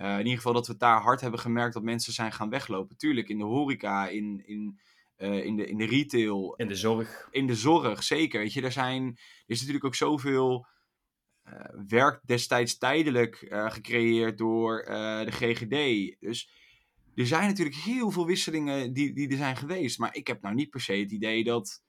Uh, 0.00 0.12
in 0.12 0.18
ieder 0.18 0.36
geval 0.36 0.52
dat 0.52 0.66
we 0.66 0.72
het 0.72 0.80
daar 0.80 1.00
hard 1.00 1.20
hebben 1.20 1.40
gemerkt 1.40 1.74
dat 1.74 1.82
mensen 1.82 2.12
zijn 2.12 2.32
gaan 2.32 2.50
weglopen. 2.50 2.96
Tuurlijk, 2.96 3.28
in 3.28 3.38
de 3.38 3.44
horeca, 3.44 4.08
in, 4.08 4.42
in, 4.46 4.80
uh, 5.18 5.44
in, 5.44 5.56
de, 5.56 5.66
in 5.66 5.78
de 5.78 5.86
retail. 5.86 6.54
In 6.56 6.68
de 6.68 6.74
zorg. 6.74 7.28
In 7.30 7.46
de 7.46 7.54
zorg, 7.54 8.02
zeker. 8.02 8.40
Weet 8.40 8.52
je, 8.52 8.62
er, 8.62 8.72
zijn, 8.72 9.06
er 9.06 9.44
is 9.46 9.58
natuurlijk 9.58 9.84
ook 9.84 9.94
zoveel 9.94 10.66
uh, 11.44 11.52
werk 11.86 12.20
destijds 12.24 12.78
tijdelijk 12.78 13.36
gecreëerd 13.50 14.38
door 14.38 14.84
de 15.24 15.30
GGD. 15.30 16.16
Dus 16.20 16.50
er 17.14 17.26
zijn 17.26 17.48
natuurlijk 17.48 17.76
heel 17.76 18.10
veel 18.10 18.26
wisselingen 18.26 18.92
die, 18.92 19.12
die 19.12 19.28
er 19.28 19.36
zijn 19.36 19.56
geweest. 19.56 19.98
Maar 19.98 20.14
ik 20.16 20.26
heb 20.26 20.42
nou 20.42 20.54
niet 20.54 20.70
per 20.70 20.80
se 20.80 20.92
het 20.92 21.12
idee 21.12 21.44
dat 21.44 21.82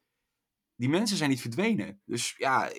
die 0.75 0.89
mensen 0.89 1.17
zijn 1.17 1.29
niet 1.29 1.41
verdwenen. 1.41 2.01
Dus 2.05 2.35
ja, 2.37 2.71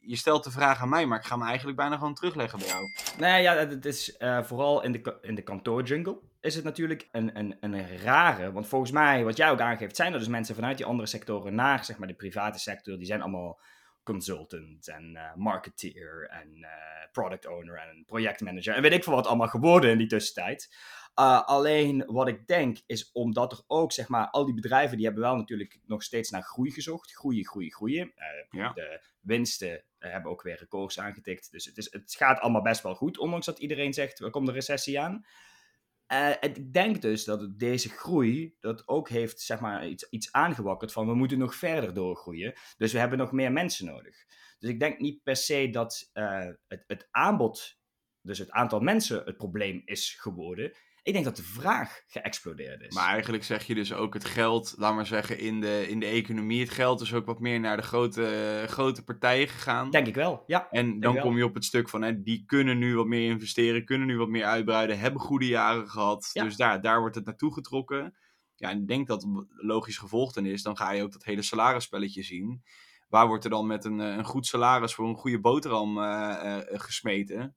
je 0.00 0.16
stelt 0.16 0.44
de 0.44 0.50
vraag 0.50 0.80
aan 0.80 0.88
mij, 0.88 1.06
maar 1.06 1.18
ik 1.18 1.24
ga 1.24 1.38
hem 1.38 1.46
eigenlijk 1.46 1.76
bijna 1.76 1.96
gewoon 1.96 2.14
terugleggen 2.14 2.58
bij 2.58 2.68
jou. 2.68 2.84
Nee, 3.18 3.42
ja, 3.42 3.54
het 3.54 3.84
is 3.84 4.16
uh, 4.18 4.42
vooral 4.42 4.82
in 4.82 4.92
de, 4.92 5.18
in 5.22 5.34
de 5.34 5.42
kantoorjungle 5.42 6.20
is 6.40 6.54
het 6.54 6.64
natuurlijk 6.64 7.08
een, 7.12 7.38
een, 7.38 7.56
een 7.60 7.98
rare. 7.98 8.52
Want 8.52 8.68
volgens 8.68 8.90
mij, 8.90 9.24
wat 9.24 9.36
jij 9.36 9.50
ook 9.50 9.60
aangeeft, 9.60 9.96
zijn 9.96 10.12
er 10.12 10.18
dus 10.18 10.28
mensen 10.28 10.54
vanuit 10.54 10.76
die 10.76 10.86
andere 10.86 11.08
sectoren 11.08 11.54
naar 11.54 11.84
zeg 11.84 11.98
maar, 11.98 12.08
de 12.08 12.14
private 12.14 12.58
sector. 12.58 12.96
Die 12.96 13.06
zijn 13.06 13.22
allemaal 13.22 13.60
consultant 14.02 14.88
en 14.88 15.12
uh, 15.14 15.34
marketeer 15.34 16.28
en 16.30 16.48
uh, 16.56 16.68
product 17.12 17.46
owner 17.46 17.76
en 17.76 18.04
projectmanager. 18.06 18.74
En 18.74 18.82
weet 18.82 18.92
ik 18.92 19.04
veel 19.04 19.14
wat 19.14 19.26
allemaal 19.26 19.48
geworden 19.48 19.90
in 19.90 19.98
die 19.98 20.06
tussentijd. 20.06 20.74
Uh, 21.20 21.42
alleen 21.44 22.04
wat 22.06 22.28
ik 22.28 22.46
denk 22.46 22.78
is 22.86 23.10
omdat 23.12 23.52
er 23.52 23.60
ook, 23.66 23.92
zeg 23.92 24.08
maar, 24.08 24.30
al 24.30 24.44
die 24.44 24.54
bedrijven 24.54 24.96
die 24.96 25.06
hebben 25.06 25.24
wel 25.24 25.36
natuurlijk 25.36 25.78
nog 25.86 26.02
steeds 26.02 26.30
naar 26.30 26.42
groei 26.42 26.70
gezocht. 26.70 27.12
Groeien, 27.12 27.46
groeien, 27.46 27.72
groeien. 27.72 28.12
Ja. 28.50 28.72
De 28.72 29.00
winsten 29.20 29.84
hebben 29.98 30.30
ook 30.30 30.42
weer 30.42 30.58
records 30.58 30.98
aangetikt. 30.98 31.50
Dus 31.50 31.64
het, 31.64 31.76
is, 31.76 31.92
het 31.92 32.14
gaat 32.14 32.40
allemaal 32.40 32.62
best 32.62 32.82
wel 32.82 32.94
goed, 32.94 33.18
ondanks 33.18 33.46
dat 33.46 33.58
iedereen 33.58 33.92
zegt, 33.92 34.20
er 34.20 34.30
komt 34.30 34.48
een 34.48 34.54
recessie 34.54 35.00
aan. 35.00 35.24
Uh, 36.12 36.30
ik 36.40 36.72
denk 36.72 37.02
dus 37.02 37.24
dat 37.24 37.58
deze 37.58 37.88
groei 37.88 38.56
dat 38.60 38.88
ook 38.88 39.08
heeft 39.08 39.40
zeg 39.40 39.60
maar, 39.60 39.88
iets, 39.88 40.08
iets 40.08 40.32
aangewakkerd 40.32 40.92
van 40.92 41.06
we 41.06 41.14
moeten 41.14 41.38
nog 41.38 41.54
verder 41.54 41.94
doorgroeien. 41.94 42.52
Dus 42.76 42.92
we 42.92 42.98
hebben 42.98 43.18
nog 43.18 43.32
meer 43.32 43.52
mensen 43.52 43.86
nodig. 43.86 44.16
Dus 44.58 44.70
ik 44.70 44.80
denk 44.80 44.98
niet 44.98 45.22
per 45.22 45.36
se 45.36 45.68
dat 45.70 46.10
uh, 46.14 46.48
het, 46.68 46.84
het 46.86 47.08
aanbod, 47.10 47.78
dus 48.20 48.38
het 48.38 48.50
aantal 48.50 48.80
mensen, 48.80 49.22
het 49.24 49.36
probleem 49.36 49.82
is 49.84 50.14
geworden. 50.14 50.72
Ik 51.02 51.12
denk 51.12 51.24
dat 51.24 51.36
de 51.36 51.42
vraag 51.42 52.02
geëxplodeerd 52.06 52.80
is. 52.80 52.94
Maar 52.94 53.08
eigenlijk 53.08 53.44
zeg 53.44 53.66
je 53.66 53.74
dus 53.74 53.92
ook 53.92 54.14
het 54.14 54.24
geld, 54.24 54.74
laat 54.76 54.94
maar 54.94 55.06
zeggen, 55.06 55.38
in 55.38 55.60
de, 55.60 55.88
in 55.88 56.00
de 56.00 56.06
economie. 56.06 56.60
Het 56.60 56.70
geld 56.70 57.00
is 57.00 57.14
ook 57.14 57.26
wat 57.26 57.40
meer 57.40 57.60
naar 57.60 57.76
de 57.76 57.82
grote, 57.82 58.64
grote 58.66 59.04
partijen 59.04 59.48
gegaan. 59.48 59.90
Denk 59.90 60.06
ik 60.06 60.14
wel, 60.14 60.42
ja. 60.46 60.70
En 60.70 61.00
dan 61.00 61.18
kom 61.18 61.36
je 61.36 61.44
op 61.44 61.54
het 61.54 61.64
stuk 61.64 61.88
van, 61.88 62.02
hè, 62.02 62.22
die 62.22 62.44
kunnen 62.46 62.78
nu 62.78 62.96
wat 62.96 63.06
meer 63.06 63.30
investeren, 63.30 63.84
kunnen 63.84 64.06
nu 64.06 64.18
wat 64.18 64.28
meer 64.28 64.44
uitbreiden, 64.44 64.98
hebben 64.98 65.20
goede 65.20 65.46
jaren 65.46 65.88
gehad. 65.88 66.30
Dus 66.32 66.56
daar, 66.56 66.80
daar 66.80 67.00
wordt 67.00 67.14
het 67.14 67.24
naartoe 67.24 67.52
getrokken. 67.52 68.14
Ja, 68.54 68.70
en 68.70 68.80
ik 68.80 68.88
denk 68.88 69.06
dat 69.06 69.26
logisch 69.56 69.98
gevolg 69.98 70.32
dan 70.32 70.46
is, 70.46 70.62
dan 70.62 70.76
ga 70.76 70.90
je 70.90 71.02
ook 71.02 71.12
dat 71.12 71.24
hele 71.24 71.42
salarisspelletje 71.42 72.22
zien. 72.22 72.62
Waar 73.08 73.26
wordt 73.26 73.44
er 73.44 73.50
dan 73.50 73.66
met 73.66 73.84
een, 73.84 73.98
een 73.98 74.24
goed 74.24 74.46
salaris 74.46 74.94
voor 74.94 75.08
een 75.08 75.16
goede 75.16 75.40
boterham 75.40 75.98
uh, 75.98 76.04
uh, 76.44 76.58
gesmeten? 76.80 77.56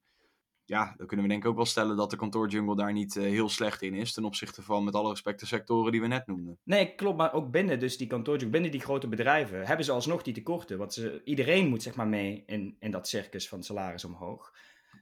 Ja, 0.66 0.94
dan 0.98 1.08
kunnen 1.08 1.26
we 1.26 1.32
denk 1.32 1.44
ik 1.44 1.50
ook 1.50 1.56
wel 1.56 1.66
stellen 1.66 1.96
dat 1.96 2.10
de 2.10 2.18
kantoorjungle 2.18 2.76
daar 2.76 2.94
niet 2.94 3.16
uh, 3.16 3.24
heel 3.24 3.50
slecht 3.50 3.82
in 3.82 3.94
is. 3.94 4.14
Ten 4.14 4.24
opzichte 4.24 4.62
van, 4.62 4.84
met 4.84 4.96
alle 4.96 5.10
respect, 5.10 5.40
de 5.40 5.46
sectoren 5.46 5.92
die 5.92 6.02
we 6.02 6.08
net 6.08 6.28
noemden. 6.28 6.60
Nee, 6.64 6.96
klopt. 6.96 7.18
Maar 7.18 7.34
ook 7.34 7.52
binnen 7.52 7.80
dus 7.80 7.98
die 7.98 8.08
kantoorjungle, 8.08 8.52
binnen 8.52 8.72
die 8.72 8.82
grote 8.82 9.08
bedrijven, 9.08 9.66
hebben 9.66 9.86
ze 9.86 9.92
alsnog 9.92 10.22
die 10.22 10.34
tekorten. 10.34 10.78
Want 10.78 10.94
ze, 10.94 11.22
iedereen 11.24 11.70
moet 11.70 11.84
zeg 11.84 11.96
maar 11.96 12.08
mee 12.08 12.44
in, 12.46 12.76
in 12.80 12.92
dat 12.92 13.08
circus 13.08 13.48
van 13.48 13.64
salaris 13.64 14.06
omhoog. 14.06 14.54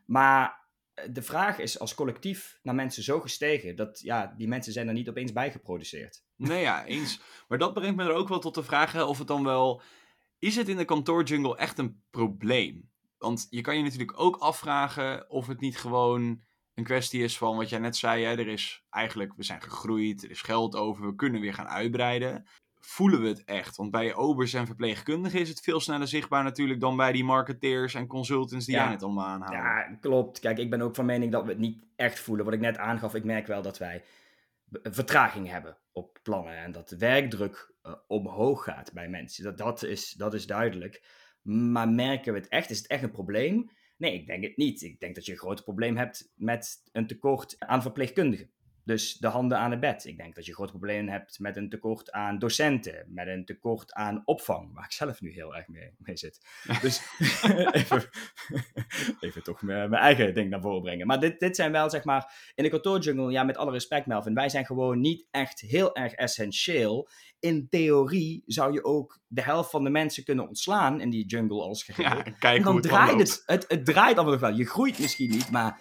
Maar 0.05 0.69
eh, 0.93 1.05
de 1.11 1.21
vraag 1.21 1.57
is 1.57 1.79
als 1.79 1.95
collectief 1.95 2.59
naar 2.63 2.75
mensen 2.75 3.03
zo 3.03 3.19
gestegen 3.19 3.75
dat 3.75 3.99
ja, 3.99 4.33
die 4.37 4.47
mensen 4.47 4.73
zijn 4.73 4.87
er 4.87 4.93
niet 4.93 5.09
opeens 5.09 5.31
bij 5.31 5.51
geproduceerd. 5.51 6.23
Nee, 6.35 6.61
ja, 6.61 6.85
eens. 6.85 7.21
Maar 7.47 7.57
dat 7.57 7.73
brengt 7.73 7.95
me 7.95 8.03
er 8.03 8.13
ook 8.13 8.27
wel 8.27 8.39
tot 8.39 8.55
de 8.55 8.63
vraag 8.63 9.07
of 9.07 9.17
het 9.17 9.27
dan 9.27 9.43
wel... 9.43 9.81
Is 10.39 10.55
het 10.55 10.69
in 10.69 10.77
de 10.77 10.85
kantoorjungle 10.85 11.57
echt 11.57 11.77
een 11.77 12.03
probleem? 12.09 12.90
Want 13.21 13.47
je 13.49 13.61
kan 13.61 13.77
je 13.77 13.83
natuurlijk 13.83 14.19
ook 14.19 14.35
afvragen 14.35 15.29
of 15.29 15.47
het 15.47 15.59
niet 15.59 15.77
gewoon 15.77 16.41
een 16.73 16.83
kwestie 16.83 17.23
is 17.23 17.37
van 17.37 17.57
wat 17.57 17.69
jij 17.69 17.79
net 17.79 17.95
zei. 17.95 18.23
Hè, 18.23 18.31
er 18.31 18.47
is 18.47 18.83
eigenlijk, 18.89 19.33
we 19.35 19.43
zijn 19.43 19.61
gegroeid, 19.61 20.23
er 20.23 20.29
is 20.29 20.41
geld 20.41 20.75
over, 20.75 21.05
we 21.05 21.15
kunnen 21.15 21.41
weer 21.41 21.53
gaan 21.53 21.67
uitbreiden. 21.67 22.45
Voelen 22.79 23.21
we 23.21 23.27
het 23.27 23.43
echt? 23.43 23.75
Want 23.75 23.91
bij 23.91 24.15
obers 24.15 24.53
en 24.53 24.65
verpleegkundigen 24.65 25.39
is 25.39 25.49
het 25.49 25.61
veel 25.61 25.79
sneller 25.79 26.07
zichtbaar 26.07 26.43
natuurlijk 26.43 26.79
dan 26.79 26.97
bij 26.97 27.11
die 27.11 27.23
marketeers 27.23 27.93
en 27.93 28.07
consultants 28.07 28.65
die 28.65 28.75
ja. 28.75 28.81
jij 28.81 28.91
net 28.91 29.03
allemaal 29.03 29.25
aanhalen. 29.25 29.57
Ja, 29.57 29.97
klopt. 29.99 30.39
Kijk, 30.39 30.57
ik 30.57 30.69
ben 30.69 30.81
ook 30.81 30.95
van 30.95 31.05
mening 31.05 31.31
dat 31.31 31.43
we 31.43 31.49
het 31.49 31.59
niet 31.59 31.83
echt 31.95 32.19
voelen. 32.19 32.45
Wat 32.45 32.53
ik 32.53 32.59
net 32.59 32.77
aangaf, 32.77 33.15
ik 33.15 33.23
merk 33.23 33.47
wel 33.47 33.61
dat 33.61 33.77
wij 33.77 34.03
vertraging 34.83 35.47
hebben 35.47 35.77
op 35.91 36.19
plannen 36.23 36.57
en 36.57 36.71
dat 36.71 36.89
de 36.89 36.97
werkdruk 36.97 37.73
uh, 37.83 37.93
omhoog 38.07 38.63
gaat 38.63 38.93
bij 38.93 39.07
mensen. 39.07 39.43
Dat, 39.43 39.57
dat, 39.57 39.83
is, 39.83 40.11
dat 40.11 40.33
is 40.33 40.47
duidelijk. 40.47 41.03
Maar 41.41 41.89
merken 41.89 42.33
we 42.33 42.39
het 42.39 42.47
echt? 42.47 42.69
Is 42.69 42.77
het 42.77 42.87
echt 42.87 43.03
een 43.03 43.11
probleem? 43.11 43.69
Nee, 43.97 44.13
ik 44.13 44.27
denk 44.27 44.43
het 44.43 44.57
niet. 44.57 44.81
Ik 44.81 44.99
denk 44.99 45.15
dat 45.15 45.25
je 45.25 45.31
een 45.31 45.37
groot 45.37 45.63
probleem 45.63 45.97
hebt 45.97 46.31
met 46.35 46.83
een 46.91 47.07
tekort 47.07 47.55
aan 47.59 47.81
verpleegkundigen. 47.81 48.51
Dus 48.83 49.17
de 49.17 49.27
handen 49.27 49.57
aan 49.57 49.71
het 49.71 49.79
bed. 49.79 50.05
Ik 50.05 50.17
denk 50.17 50.35
dat 50.35 50.45
je 50.45 50.53
groot 50.53 50.69
probleem 50.69 51.09
hebt 51.09 51.39
met 51.39 51.57
een 51.57 51.69
tekort 51.69 52.11
aan 52.11 52.39
docenten, 52.39 53.05
met 53.07 53.27
een 53.27 53.45
tekort 53.45 53.93
aan 53.93 54.21
opvang, 54.25 54.73
waar 54.73 54.83
ik 54.83 54.91
zelf 54.91 55.21
nu 55.21 55.31
heel 55.31 55.55
erg 55.55 55.67
mee, 55.67 55.93
mee 55.97 56.17
zit. 56.17 56.45
Dus 56.81 57.01
even, 57.71 58.09
even 59.19 59.43
toch 59.43 59.61
mijn 59.61 59.93
eigen 59.93 60.33
ding 60.33 60.49
naar 60.49 60.61
voren 60.61 60.81
brengen. 60.81 61.07
Maar 61.07 61.19
dit, 61.19 61.39
dit 61.39 61.55
zijn 61.55 61.71
wel, 61.71 61.89
zeg 61.89 62.03
maar, 62.03 62.51
in 62.55 62.63
de 62.63 62.69
kantoorjungle, 62.69 63.31
ja, 63.31 63.43
met 63.43 63.57
alle 63.57 63.71
respect 63.71 64.05
Melvin, 64.05 64.33
wij 64.33 64.49
zijn 64.49 64.65
gewoon 64.65 64.99
niet 64.99 65.25
echt 65.31 65.59
heel 65.59 65.95
erg 65.95 66.13
essentieel. 66.13 67.09
In 67.39 67.67
theorie 67.69 68.43
zou 68.45 68.73
je 68.73 68.83
ook 68.83 69.19
de 69.27 69.41
helft 69.41 69.69
van 69.69 69.83
de 69.83 69.89
mensen 69.89 70.23
kunnen 70.23 70.47
ontslaan 70.47 71.01
in 71.01 71.09
die 71.09 71.25
jungle 71.25 71.61
als 71.61 71.83
geheel. 71.83 72.03
Ja, 72.03 72.21
kijk 72.39 72.63
dan 72.63 72.71
hoe 72.71 72.81
het 72.81 72.89
draait 72.89 73.19
het, 73.19 73.43
het, 73.45 73.65
het 73.67 73.85
draait 73.85 74.17
allemaal 74.17 74.39
wel. 74.39 74.55
Je 74.55 74.65
groeit 74.65 74.99
misschien 74.99 75.29
niet, 75.29 75.51
maar 75.51 75.79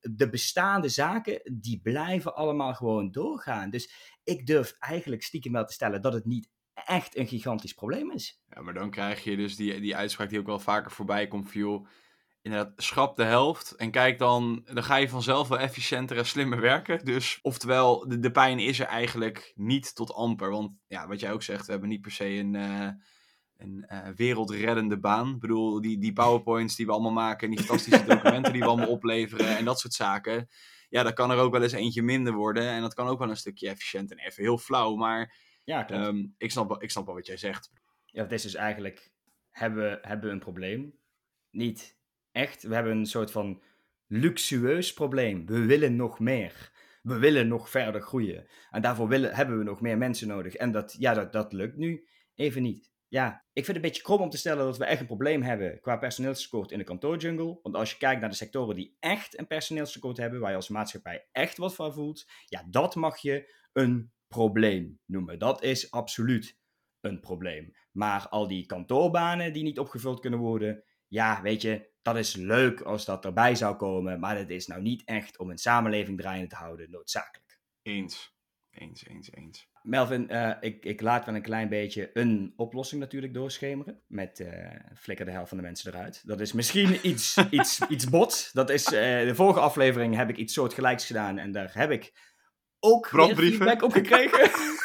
de 0.00 0.28
bestaande 0.30 0.88
zaken, 0.88 1.58
die 1.60 1.80
blijven 1.82 2.34
allemaal 2.34 2.74
gewoon 2.74 3.10
doorgaan. 3.10 3.70
Dus 3.70 4.18
ik 4.24 4.46
durf 4.46 4.76
eigenlijk 4.78 5.22
stiekem 5.22 5.52
wel 5.52 5.64
te 5.64 5.72
stellen 5.72 6.02
dat 6.02 6.12
het 6.12 6.24
niet 6.24 6.48
echt 6.74 7.16
een 7.16 7.26
gigantisch 7.26 7.74
probleem 7.74 8.10
is. 8.10 8.42
Ja, 8.48 8.60
maar 8.60 8.74
dan 8.74 8.90
krijg 8.90 9.24
je 9.24 9.36
dus 9.36 9.56
die, 9.56 9.80
die 9.80 9.96
uitspraak 9.96 10.28
die 10.28 10.38
ook 10.38 10.46
wel 10.46 10.58
vaker 10.58 10.90
voorbij 10.90 11.26
komt, 11.26 11.52
joh, 11.52 11.86
inderdaad, 12.42 12.72
schrap 12.76 13.16
de 13.16 13.24
helft 13.24 13.72
en 13.72 13.90
kijk 13.90 14.18
dan, 14.18 14.62
dan 14.64 14.84
ga 14.84 14.96
je 14.96 15.08
vanzelf 15.08 15.48
wel 15.48 15.58
efficiënter 15.58 16.16
en 16.16 16.26
slimmer 16.26 16.60
werken. 16.60 17.04
Dus 17.04 17.38
oftewel, 17.42 18.08
de, 18.08 18.18
de 18.18 18.30
pijn 18.30 18.58
is 18.58 18.80
er 18.80 18.86
eigenlijk 18.86 19.52
niet 19.54 19.94
tot 19.94 20.12
amper. 20.12 20.50
Want 20.50 20.72
ja, 20.86 21.08
wat 21.08 21.20
jij 21.20 21.32
ook 21.32 21.42
zegt, 21.42 21.66
we 21.66 21.72
hebben 21.72 21.90
niet 21.90 22.00
per 22.00 22.10
se 22.10 22.24
een... 22.24 22.54
Uh, 22.54 22.88
een 23.58 23.86
uh, 23.92 24.08
wereldreddende 24.16 24.98
baan. 24.98 25.34
Ik 25.34 25.40
bedoel, 25.40 25.80
die, 25.80 25.98
die 25.98 26.12
powerpoints 26.12 26.76
die 26.76 26.86
we 26.86 26.92
allemaal 26.92 27.12
maken, 27.12 27.50
die 27.50 27.58
fantastische 27.58 28.04
documenten 28.14 28.52
die 28.52 28.62
we 28.62 28.68
allemaal 28.68 28.88
opleveren 28.88 29.56
en 29.56 29.64
dat 29.64 29.80
soort 29.80 29.94
zaken. 29.94 30.48
Ja, 30.88 31.02
daar 31.02 31.12
kan 31.12 31.30
er 31.30 31.38
ook 31.38 31.52
wel 31.52 31.62
eens 31.62 31.72
eentje 31.72 32.02
minder 32.02 32.32
worden. 32.32 32.68
En 32.68 32.80
dat 32.80 32.94
kan 32.94 33.08
ook 33.08 33.18
wel 33.18 33.30
een 33.30 33.36
stukje 33.36 33.68
efficiënt 33.68 34.10
en 34.10 34.18
even 34.18 34.42
heel 34.42 34.58
flauw. 34.58 34.94
Maar 34.94 35.36
ja, 35.64 36.06
um, 36.06 36.34
ik, 36.38 36.50
snap, 36.50 36.82
ik 36.82 36.90
snap 36.90 37.06
wel 37.06 37.14
wat 37.14 37.26
jij 37.26 37.36
zegt. 37.36 37.70
Ja, 38.04 38.22
het 38.22 38.32
is 38.32 38.42
dus 38.42 38.54
eigenlijk, 38.54 39.12
hebben 39.50 39.90
we, 39.90 39.98
hebben 40.02 40.26
we 40.26 40.32
een 40.32 40.38
probleem? 40.38 40.98
Niet 41.50 41.98
echt. 42.32 42.62
We 42.62 42.74
hebben 42.74 42.96
een 42.96 43.06
soort 43.06 43.30
van 43.30 43.62
luxueus 44.06 44.92
probleem. 44.92 45.46
We 45.46 45.64
willen 45.64 45.96
nog 45.96 46.18
meer. 46.18 46.72
We 47.02 47.18
willen 47.18 47.48
nog 47.48 47.70
verder 47.70 48.02
groeien. 48.02 48.46
En 48.70 48.82
daarvoor 48.82 49.08
willen, 49.08 49.34
hebben 49.34 49.58
we 49.58 49.64
nog 49.64 49.80
meer 49.80 49.98
mensen 49.98 50.28
nodig. 50.28 50.54
En 50.54 50.72
dat, 50.72 50.96
ja, 50.98 51.14
dat, 51.14 51.32
dat 51.32 51.52
lukt 51.52 51.76
nu 51.76 52.08
even 52.34 52.62
niet 52.62 52.94
ja, 53.08 53.44
ik 53.52 53.64
vind 53.64 53.66
het 53.66 53.76
een 53.76 53.82
beetje 53.82 54.02
krom 54.02 54.20
om 54.20 54.30
te 54.30 54.36
stellen 54.36 54.64
dat 54.64 54.76
we 54.76 54.84
echt 54.84 55.00
een 55.00 55.06
probleem 55.06 55.42
hebben 55.42 55.80
qua 55.80 55.96
personeelstekort 55.96 56.70
in 56.70 56.78
de 56.78 56.84
kantoorjungle. 56.84 57.58
Want 57.62 57.74
als 57.74 57.90
je 57.90 57.96
kijkt 57.96 58.20
naar 58.20 58.30
de 58.30 58.36
sectoren 58.36 58.76
die 58.76 58.96
echt 59.00 59.38
een 59.38 59.46
personeelstekort 59.46 60.16
hebben, 60.16 60.40
waar 60.40 60.50
je 60.50 60.56
als 60.56 60.68
maatschappij 60.68 61.28
echt 61.32 61.56
wat 61.56 61.74
van 61.74 61.92
voelt, 61.92 62.26
ja, 62.44 62.64
dat 62.70 62.94
mag 62.94 63.18
je 63.18 63.54
een 63.72 64.12
probleem 64.28 65.00
noemen. 65.04 65.38
Dat 65.38 65.62
is 65.62 65.90
absoluut 65.90 66.58
een 67.00 67.20
probleem. 67.20 67.72
Maar 67.92 68.28
al 68.28 68.48
die 68.48 68.66
kantoorbanen 68.66 69.52
die 69.52 69.62
niet 69.62 69.78
opgevuld 69.78 70.20
kunnen 70.20 70.38
worden, 70.38 70.84
ja, 71.08 71.42
weet 71.42 71.62
je, 71.62 71.90
dat 72.02 72.16
is 72.16 72.34
leuk 72.34 72.80
als 72.80 73.04
dat 73.04 73.24
erbij 73.24 73.54
zou 73.54 73.76
komen, 73.76 74.20
maar 74.20 74.34
dat 74.34 74.50
is 74.50 74.66
nou 74.66 74.82
niet 74.82 75.04
echt 75.04 75.38
om 75.38 75.50
een 75.50 75.58
samenleving 75.58 76.18
draaiende 76.18 76.48
te 76.48 76.56
houden 76.56 76.90
noodzakelijk. 76.90 77.60
Eens. 77.82 78.34
Eens, 78.70 79.06
eens, 79.06 79.32
eens. 79.32 79.68
Melvin, 79.86 80.28
uh, 80.30 80.50
ik, 80.60 80.84
ik 80.84 81.00
laat 81.00 81.26
wel 81.26 81.34
een 81.34 81.42
klein 81.42 81.68
beetje 81.68 82.10
een 82.12 82.52
oplossing 82.56 83.00
natuurlijk 83.00 83.34
doorschemeren. 83.34 84.00
Met 84.06 84.40
uh, 84.40 84.48
flikker 84.94 85.24
de 85.24 85.30
helft 85.30 85.48
van 85.48 85.56
de 85.56 85.62
mensen 85.62 85.94
eruit. 85.94 86.22
Dat 86.26 86.40
is 86.40 86.52
misschien 86.52 86.98
iets, 87.10 87.36
iets, 87.50 87.80
iets 87.88 88.08
bot. 88.08 88.50
Dat 88.52 88.70
is, 88.70 88.84
uh, 88.84 88.90
de 89.00 89.34
vorige 89.34 89.60
aflevering 89.60 90.16
heb 90.16 90.28
ik 90.28 90.36
iets 90.36 90.52
soortgelijks 90.52 91.06
gedaan. 91.06 91.38
En 91.38 91.52
daar 91.52 91.70
heb 91.72 91.90
ik 91.90 92.12
ook 92.80 93.08
feedback 93.08 93.82
op 93.82 93.92
gekregen. 93.92 94.50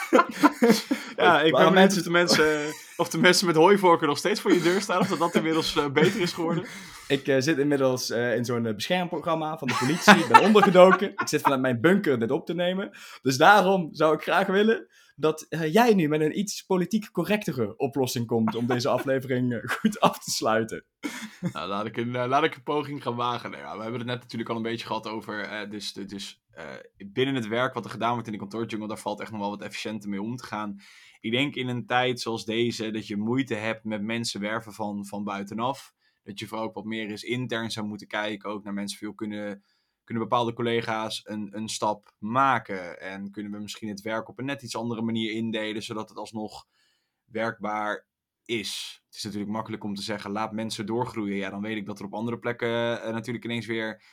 ja, 1.18 1.41
ik 1.41 1.56
ben 1.56 1.74
mensen, 1.74 2.03
de 2.03 2.10
mensen, 2.10 2.74
of 2.98 3.10
de 3.10 3.18
mensen 3.18 3.48
met 3.48 3.56
hooivorken 3.56 4.08
nog 4.08 4.18
steeds 4.18 4.41
voor 4.41 4.53
je 4.53 4.62
deur 4.62 4.82
staan. 4.82 5.00
Of 5.00 5.08
dat 5.08 5.20
dat 5.20 5.36
inmiddels 5.36 5.77
beter 5.94 6.22
is 6.22 6.34
geworden. 6.34 6.65
Ik 7.08 7.27
uh, 7.27 7.36
zit 7.39 7.58
inmiddels 7.58 8.10
uh, 8.10 8.36
in 8.36 8.46
zo'n 8.46 8.74
beschermprogramma 8.75 9.58
van 9.58 9.68
de 9.68 9.75
politie. 9.80 10.15
Ik 10.15 10.27
ben 10.27 10.41
ondergedoken. 10.48 11.12
Ik 11.12 11.27
zit 11.27 11.41
vanuit 11.41 11.62
mijn 11.62 11.82
bunker 11.82 12.20
dit 12.20 12.32
op 12.32 12.46
te 12.46 12.53
nemen. 12.53 12.89
Dus 13.22 13.38
daarom 13.38 13.89
zou 13.91 14.15
ik 14.15 14.22
graag 14.22 14.48
willen 14.48 14.88
dat 15.22 15.46
uh, 15.50 15.74
jij 15.74 15.94
nu 15.94 16.08
met 16.08 16.22
een 16.22 16.40
iets 16.40 16.62
politiek 16.62 17.12
correctere 17.12 17.78
oplossing 17.78 18.28
komt 18.28 18.56
om 18.56 18.66
deze 18.66 18.90
aflevering 18.90 19.62
goed 19.80 20.00
af 20.00 20.24
te 20.24 20.32
sluiten. 20.32 20.86
Nou, 21.54 21.68
laat 21.68 21.86
ik 21.86 21.98
een, 21.98 22.12
laat 22.12 22.44
ik 22.44 22.56
een 22.56 22.63
poging 22.63 23.04
gaan 23.04 23.16
wagen. 23.16 23.51
We 23.51 23.58
hebben 23.58 23.94
het 23.94 24.06
net 24.06 24.22
natuurlijk 24.22 24.50
al 24.50 24.56
een 24.56 24.62
beetje 24.62 24.86
gehad 24.86 25.08
over. 25.08 25.70
dus 25.70 25.94
dus 25.94 26.44
binnen 26.98 27.36
het 27.36 27.48
werk 27.48 27.74
wat 27.74 27.86
er 27.86 27.92
gedaan 27.92 28.12
wordt 28.12 28.28
in 28.28 28.34
de 28.34 28.40
kantoorjungle, 28.40 28.88
daar 28.88 28.98
valt 28.98 29.22
echt 29.22 29.32
nog 29.32 29.40
wel 29.40 29.50
wat 29.50 29.62
efficiënter 29.62 30.10
mee 30.10 30.22
om 30.22 30.36
te 30.36 30.44
gaan. 30.44 30.80
Ik 31.20 31.32
denk 31.32 31.56
in 31.56 31.68
een 31.68 31.86
tijd 31.86 32.20
zoals 32.20 32.46
deze 32.46 32.92
dat 32.92 33.08
je 33.08 33.18
moeite 33.18 33.56
hebt 33.56 33.84
met 33.84 34.01
mensen 34.01 34.42
werven 34.42 34.74
van, 34.74 35.06
van 35.06 35.24
buitenaf 35.24 35.94
dat 36.24 36.40
je 36.40 36.48
vooral 36.48 36.68
ook 36.68 36.74
wat 36.74 36.86
meer 36.86 37.10
eens 37.10 37.24
intern 37.24 37.72
zou 37.72 37.86
moeten 37.88 38.08
kijken. 38.08 38.50
Ook 38.50 38.63
naar 38.63 38.74
mensen 38.74 38.98
veel 38.98 39.13
kunnen, 39.13 39.63
kunnen 40.12 40.30
bepaalde 40.30 40.53
collega's 40.53 41.22
een, 41.24 41.50
een 41.51 41.70
stap 41.70 42.13
maken. 42.18 43.01
En 43.01 43.32
kunnen 43.32 43.51
we 43.51 43.60
misschien 43.60 43.89
het 43.89 44.01
werk 44.01 44.30
op 44.30 44.39
een 44.39 44.46
net 44.46 44.62
iets 44.62 44.75
andere 44.75 45.01
manier 45.01 45.32
indelen, 45.32 45.84
zodat 45.84 46.10
het 46.10 46.18
alsnog 46.18 46.65
werkbaar 47.25 48.08
is. 48.46 49.01
Het 49.06 49.15
is 49.15 49.24
natuurlijk 49.24 49.51
makkelijk 49.51 49.84
om 49.84 49.96
te 49.96 50.01
zeggen, 50.01 50.32
laat 50.32 50.51
mensen 50.51 50.86
doorgroeien. 50.86 51.36
Ja, 51.36 51.50
dan 51.50 51.62
weet 51.62 51.77
ik 51.77 51.86
dat 51.86 52.00
er 52.00 52.06
op 52.06 52.13
andere 52.13 52.39
plekken 52.39 52.70
uh, 52.70 53.10
natuurlijk 53.10 53.46
ineens 53.46 53.65
weer 53.65 54.03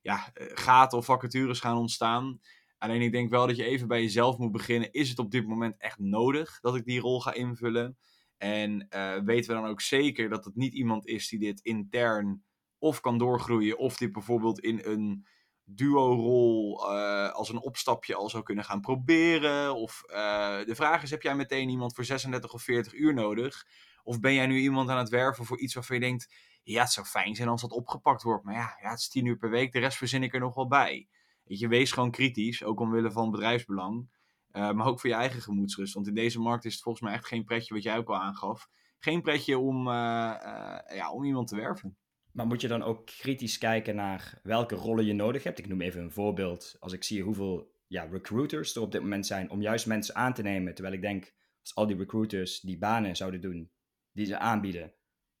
ja, 0.00 0.30
eh, 0.32 0.46
gaten 0.54 0.98
of 0.98 1.04
vacatures 1.04 1.60
gaan 1.60 1.76
ontstaan. 1.76 2.40
Alleen 2.78 3.02
ik 3.02 3.12
denk 3.12 3.30
wel 3.30 3.46
dat 3.46 3.56
je 3.56 3.64
even 3.64 3.88
bij 3.88 4.02
jezelf 4.02 4.38
moet 4.38 4.52
beginnen. 4.52 4.92
Is 4.92 5.08
het 5.08 5.18
op 5.18 5.30
dit 5.30 5.46
moment 5.46 5.74
echt 5.78 5.98
nodig 5.98 6.60
dat 6.60 6.76
ik 6.76 6.84
die 6.84 7.00
rol 7.00 7.20
ga 7.20 7.32
invullen? 7.32 7.98
En 8.36 8.86
uh, 8.90 9.18
weten 9.24 9.54
we 9.54 9.60
dan 9.60 9.70
ook 9.70 9.80
zeker 9.80 10.28
dat 10.28 10.44
het 10.44 10.56
niet 10.56 10.74
iemand 10.74 11.06
is 11.06 11.28
die 11.28 11.38
dit 11.38 11.60
intern 11.60 12.44
of 12.78 13.00
kan 13.00 13.18
doorgroeien, 13.18 13.78
of 13.78 13.96
dit 13.96 14.12
bijvoorbeeld 14.12 14.60
in 14.60 14.80
een 14.84 15.26
duo-rol 15.66 16.92
uh, 16.92 17.32
als 17.32 17.48
een 17.48 17.60
opstapje 17.60 18.14
al 18.14 18.28
zou 18.30 18.42
kunnen 18.42 18.64
gaan 18.64 18.80
proberen? 18.80 19.74
Of 19.74 20.02
uh, 20.06 20.16
de 20.64 20.74
vraag 20.74 21.02
is: 21.02 21.10
heb 21.10 21.22
jij 21.22 21.34
meteen 21.34 21.68
iemand 21.68 21.94
voor 21.94 22.04
36 22.04 22.52
of 22.52 22.62
40 22.62 22.94
uur 22.94 23.14
nodig? 23.14 23.66
Of 24.02 24.20
ben 24.20 24.34
jij 24.34 24.46
nu 24.46 24.58
iemand 24.58 24.88
aan 24.88 24.98
het 24.98 25.08
werven 25.08 25.44
voor 25.44 25.58
iets 25.58 25.74
waarvan 25.74 25.96
je 25.96 26.02
denkt: 26.02 26.34
ja, 26.62 26.82
het 26.82 26.92
zou 26.92 27.06
fijn 27.06 27.34
zijn 27.34 27.48
als 27.48 27.60
dat 27.60 27.72
opgepakt 27.72 28.22
wordt, 28.22 28.44
maar 28.44 28.54
ja, 28.54 28.76
ja 28.80 28.90
het 28.90 28.98
is 28.98 29.08
10 29.08 29.24
uur 29.24 29.36
per 29.36 29.50
week, 29.50 29.72
de 29.72 29.78
rest 29.78 29.96
verzin 29.96 30.22
ik 30.22 30.34
er 30.34 30.40
nog 30.40 30.54
wel 30.54 30.68
bij. 30.68 31.08
Weet 31.44 31.58
je, 31.58 31.68
wees 31.68 31.92
gewoon 31.92 32.10
kritisch, 32.10 32.64
ook 32.64 32.80
omwille 32.80 33.10
van 33.10 33.30
bedrijfsbelang. 33.30 34.14
Uh, 34.52 34.70
maar 34.70 34.86
ook 34.86 35.00
voor 35.00 35.10
je 35.10 35.16
eigen 35.16 35.42
gemoedsrust. 35.42 35.94
Want 35.94 36.06
in 36.06 36.14
deze 36.14 36.40
markt 36.40 36.64
is 36.64 36.72
het 36.72 36.82
volgens 36.82 37.04
mij 37.04 37.14
echt 37.14 37.26
geen 37.26 37.44
pretje, 37.44 37.74
wat 37.74 37.82
jij 37.82 37.96
ook 37.96 38.08
al 38.08 38.16
aangaf. 38.16 38.68
Geen 38.98 39.22
pretje 39.22 39.58
om, 39.58 39.88
ja, 39.88 41.10
om 41.12 41.24
iemand 41.24 41.48
te 41.48 41.56
werven. 41.56 41.96
Maar 42.36 42.46
moet 42.46 42.60
je 42.60 42.68
dan 42.68 42.82
ook 42.82 43.06
kritisch 43.06 43.58
kijken 43.58 43.94
naar 43.94 44.40
welke 44.42 44.74
rollen 44.74 45.04
je 45.04 45.12
nodig 45.12 45.42
hebt? 45.42 45.58
Ik 45.58 45.68
noem 45.68 45.80
even 45.80 46.02
een 46.02 46.10
voorbeeld. 46.10 46.76
Als 46.80 46.92
ik 46.92 47.04
zie 47.04 47.22
hoeveel 47.22 47.72
ja, 47.86 48.04
recruiters 48.04 48.74
er 48.74 48.82
op 48.82 48.92
dit 48.92 49.00
moment 49.00 49.26
zijn 49.26 49.50
om 49.50 49.62
juist 49.62 49.86
mensen 49.86 50.14
aan 50.14 50.34
te 50.34 50.42
nemen. 50.42 50.74
Terwijl 50.74 50.94
ik 50.94 51.02
denk, 51.02 51.34
als 51.60 51.74
al 51.74 51.86
die 51.86 51.96
recruiters 51.96 52.60
die 52.60 52.78
banen 52.78 53.16
zouden 53.16 53.40
doen 53.40 53.70
die 54.12 54.26
ze 54.26 54.38
aanbieden, 54.38 54.92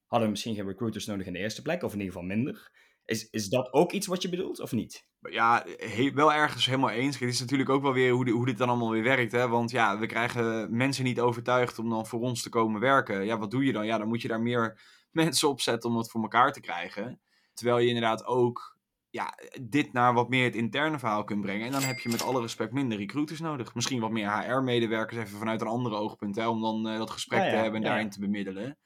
hadden 0.06 0.26
we 0.28 0.32
misschien 0.34 0.54
geen 0.54 0.66
recruiters 0.66 1.06
nodig 1.06 1.26
in 1.26 1.32
de 1.32 1.38
eerste 1.38 1.62
plek, 1.62 1.82
of 1.82 1.92
in 1.92 1.98
ieder 1.98 2.12
geval 2.12 2.28
minder. 2.28 2.70
Is, 3.06 3.28
is 3.30 3.48
dat 3.48 3.72
ook 3.72 3.92
iets 3.92 4.06
wat 4.06 4.22
je 4.22 4.28
bedoelt, 4.28 4.60
of 4.60 4.72
niet? 4.72 5.06
Ja, 5.20 5.66
wel 6.14 6.32
ergens 6.32 6.66
helemaal 6.66 6.90
eens. 6.90 7.18
Het 7.18 7.28
is 7.28 7.40
natuurlijk 7.40 7.70
ook 7.70 7.82
wel 7.82 7.92
weer 7.92 8.12
hoe, 8.12 8.30
hoe 8.30 8.46
dit 8.46 8.58
dan 8.58 8.68
allemaal 8.68 8.90
weer 8.90 9.02
werkt. 9.02 9.32
Hè? 9.32 9.48
Want 9.48 9.70
ja, 9.70 9.98
we 9.98 10.06
krijgen 10.06 10.76
mensen 10.76 11.04
niet 11.04 11.20
overtuigd 11.20 11.78
om 11.78 11.88
dan 11.88 12.06
voor 12.06 12.20
ons 12.20 12.42
te 12.42 12.48
komen 12.48 12.80
werken. 12.80 13.24
Ja, 13.24 13.38
wat 13.38 13.50
doe 13.50 13.64
je 13.64 13.72
dan? 13.72 13.86
Ja, 13.86 13.98
dan 13.98 14.08
moet 14.08 14.22
je 14.22 14.28
daar 14.28 14.42
meer 14.42 14.80
mensen 15.10 15.48
op 15.48 15.60
zetten 15.60 15.90
om 15.90 15.96
het 15.96 16.10
voor 16.10 16.22
elkaar 16.22 16.52
te 16.52 16.60
krijgen. 16.60 17.20
Terwijl 17.54 17.78
je 17.78 17.86
inderdaad 17.86 18.24
ook 18.24 18.76
ja, 19.10 19.34
dit 19.60 19.92
naar 19.92 20.14
wat 20.14 20.28
meer 20.28 20.44
het 20.44 20.54
interne 20.54 20.98
verhaal 20.98 21.24
kunt 21.24 21.40
brengen. 21.40 21.66
En 21.66 21.72
dan 21.72 21.82
heb 21.82 21.98
je 21.98 22.08
met 22.08 22.22
alle 22.22 22.40
respect 22.40 22.72
minder 22.72 22.98
recruiters 22.98 23.40
nodig. 23.40 23.74
Misschien 23.74 24.00
wat 24.00 24.10
meer 24.10 24.38
HR-medewerkers, 24.38 25.20
even 25.20 25.38
vanuit 25.38 25.60
een 25.60 25.66
andere 25.66 25.96
oogpunt. 25.96 26.36
Hè, 26.36 26.48
om 26.48 26.60
dan 26.60 26.92
uh, 26.92 26.98
dat 26.98 27.10
gesprek 27.10 27.38
ja, 27.38 27.44
ja, 27.44 27.50
te 27.50 27.56
hebben 27.56 27.80
en 27.80 27.86
daarin 27.86 28.10
te 28.10 28.20
bemiddelen. 28.20 28.78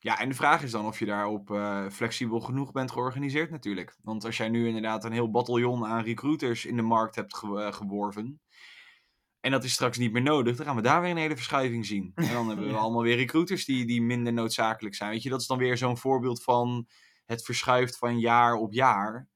Ja, 0.00 0.18
en 0.18 0.28
de 0.28 0.34
vraag 0.34 0.62
is 0.62 0.70
dan 0.70 0.86
of 0.86 0.98
je 0.98 1.04
daarop 1.04 1.50
uh, 1.50 1.88
flexibel 1.88 2.40
genoeg 2.40 2.72
bent 2.72 2.90
georganiseerd 2.90 3.50
natuurlijk. 3.50 3.96
Want 4.02 4.24
als 4.24 4.36
jij 4.36 4.48
nu 4.48 4.66
inderdaad 4.66 5.04
een 5.04 5.12
heel 5.12 5.30
bataljon 5.30 5.86
aan 5.86 6.04
recruiters 6.04 6.64
in 6.64 6.76
de 6.76 6.82
markt 6.82 7.14
hebt 7.14 7.36
ge 7.36 7.46
uh, 7.46 7.72
geworven... 7.72 8.40
en 9.40 9.50
dat 9.50 9.64
is 9.64 9.72
straks 9.72 9.98
niet 9.98 10.12
meer 10.12 10.22
nodig, 10.22 10.56
dan 10.56 10.66
gaan 10.66 10.76
we 10.76 10.82
daar 10.82 11.00
weer 11.00 11.10
een 11.10 11.16
hele 11.16 11.36
verschuiving 11.36 11.86
zien. 11.86 12.12
En 12.14 12.32
dan 12.32 12.48
hebben 12.48 12.68
we 12.68 12.76
allemaal 12.84 13.02
weer 13.02 13.16
recruiters 13.16 13.64
die, 13.64 13.86
die 13.86 14.02
minder 14.02 14.32
noodzakelijk 14.32 14.94
zijn. 14.94 15.10
Weet 15.10 15.22
je, 15.22 15.30
dat 15.30 15.40
is 15.40 15.46
dan 15.46 15.58
weer 15.58 15.76
zo'n 15.76 15.98
voorbeeld 15.98 16.42
van 16.42 16.86
het 17.26 17.44
verschuift 17.44 17.98
van 17.98 18.18
jaar 18.18 18.54
op 18.54 18.72
jaar. 18.72 19.28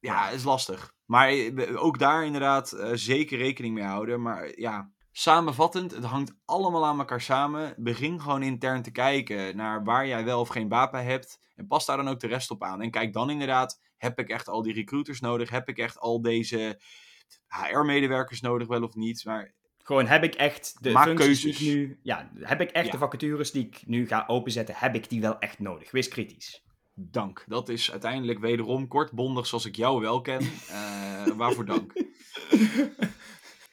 Ja, 0.00 0.28
is 0.28 0.44
lastig. 0.44 0.94
Maar 1.04 1.28
eh, 1.28 1.82
ook 1.82 1.98
daar 1.98 2.24
inderdaad 2.24 2.72
uh, 2.72 2.90
zeker 2.92 3.38
rekening 3.38 3.74
mee 3.74 3.84
houden. 3.84 4.22
Maar 4.22 4.60
ja, 4.60 4.90
Samenvattend, 5.14 5.90
het 5.90 6.04
hangt 6.04 6.34
allemaal 6.44 6.86
aan 6.86 6.98
elkaar 6.98 7.20
samen. 7.20 7.74
Begin 7.76 8.20
gewoon 8.20 8.42
intern 8.42 8.82
te 8.82 8.90
kijken 8.90 9.56
naar 9.56 9.84
waar 9.84 10.06
jij 10.06 10.24
wel 10.24 10.40
of 10.40 10.48
geen 10.48 10.68
baat 10.68 10.90
bij 10.90 11.04
hebt. 11.04 11.38
En 11.54 11.66
pas 11.66 11.86
daar 11.86 11.96
dan 11.96 12.08
ook 12.08 12.20
de 12.20 12.26
rest 12.26 12.50
op 12.50 12.62
aan. 12.62 12.82
En 12.82 12.90
kijk 12.90 13.12
dan 13.12 13.30
inderdaad, 13.30 13.80
heb 13.96 14.18
ik 14.18 14.28
echt 14.28 14.48
al 14.48 14.62
die 14.62 14.74
recruiters 14.74 15.20
nodig? 15.20 15.50
Heb 15.50 15.68
ik 15.68 15.78
echt 15.78 15.98
al 15.98 16.22
deze 16.22 16.80
HR-medewerkers 17.46 18.40
nodig, 18.40 18.68
wel 18.68 18.82
of 18.82 18.94
niet? 18.94 19.24
Maar 19.24 19.54
gewoon, 19.78 20.06
heb 20.06 20.22
ik 20.22 20.34
echt 20.34 20.76
de 20.80 20.90
Maak 20.90 21.06
functies 21.06 21.26
keuzes. 21.42 21.58
die 21.58 21.70
ik 21.70 21.76
nu... 21.76 21.98
Ja, 22.02 22.30
heb 22.34 22.60
ik 22.60 22.70
echt 22.70 22.86
ja. 22.86 22.92
de 22.92 22.98
vacatures 22.98 23.50
die 23.50 23.66
ik 23.66 23.82
nu 23.86 24.06
ga 24.06 24.24
openzetten, 24.26 24.74
heb 24.74 24.94
ik 24.94 25.08
die 25.08 25.20
wel 25.20 25.38
echt 25.38 25.58
nodig? 25.58 25.90
Wees 25.90 26.08
kritisch. 26.08 26.62
Dank. 26.94 27.44
Dat 27.46 27.68
is 27.68 27.90
uiteindelijk 27.90 28.38
wederom 28.38 28.88
kort, 28.88 29.12
bondig 29.12 29.46
zoals 29.46 29.64
ik 29.64 29.76
jou 29.76 30.00
wel 30.00 30.20
ken. 30.20 30.42
Uh, 30.42 31.26
waarvoor 31.36 31.64
dank. 31.64 31.92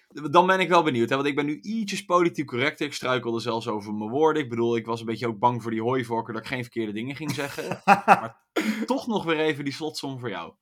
dan 0.09 0.47
ben 0.47 0.59
ik 0.59 0.69
wel 0.69 0.83
benieuwd. 0.83 1.09
Hè? 1.09 1.15
Want 1.15 1.27
ik 1.27 1.35
ben 1.35 1.45
nu 1.45 1.59
ietsjes 1.61 2.05
politiek 2.05 2.45
correct. 2.45 2.79
Ik 2.79 2.93
struikelde 2.93 3.39
zelfs 3.39 3.67
over 3.67 3.93
mijn 3.93 4.09
woorden. 4.09 4.43
Ik 4.43 4.49
bedoel, 4.49 4.75
ik 4.75 4.85
was 4.85 4.99
een 4.99 5.05
beetje 5.05 5.27
ook 5.27 5.39
bang 5.39 5.61
voor 5.61 5.71
die 5.71 5.81
hooivorken 5.81 6.33
dat 6.33 6.43
ik 6.43 6.49
geen 6.49 6.63
verkeerde 6.63 6.91
dingen 6.91 7.15
ging 7.15 7.31
zeggen. 7.31 7.81
maar 7.85 8.45
toch 8.85 9.07
nog 9.07 9.23
weer 9.23 9.39
even 9.39 9.63
die 9.63 9.73
slotsom 9.73 10.19
voor 10.19 10.29
jou. 10.29 10.53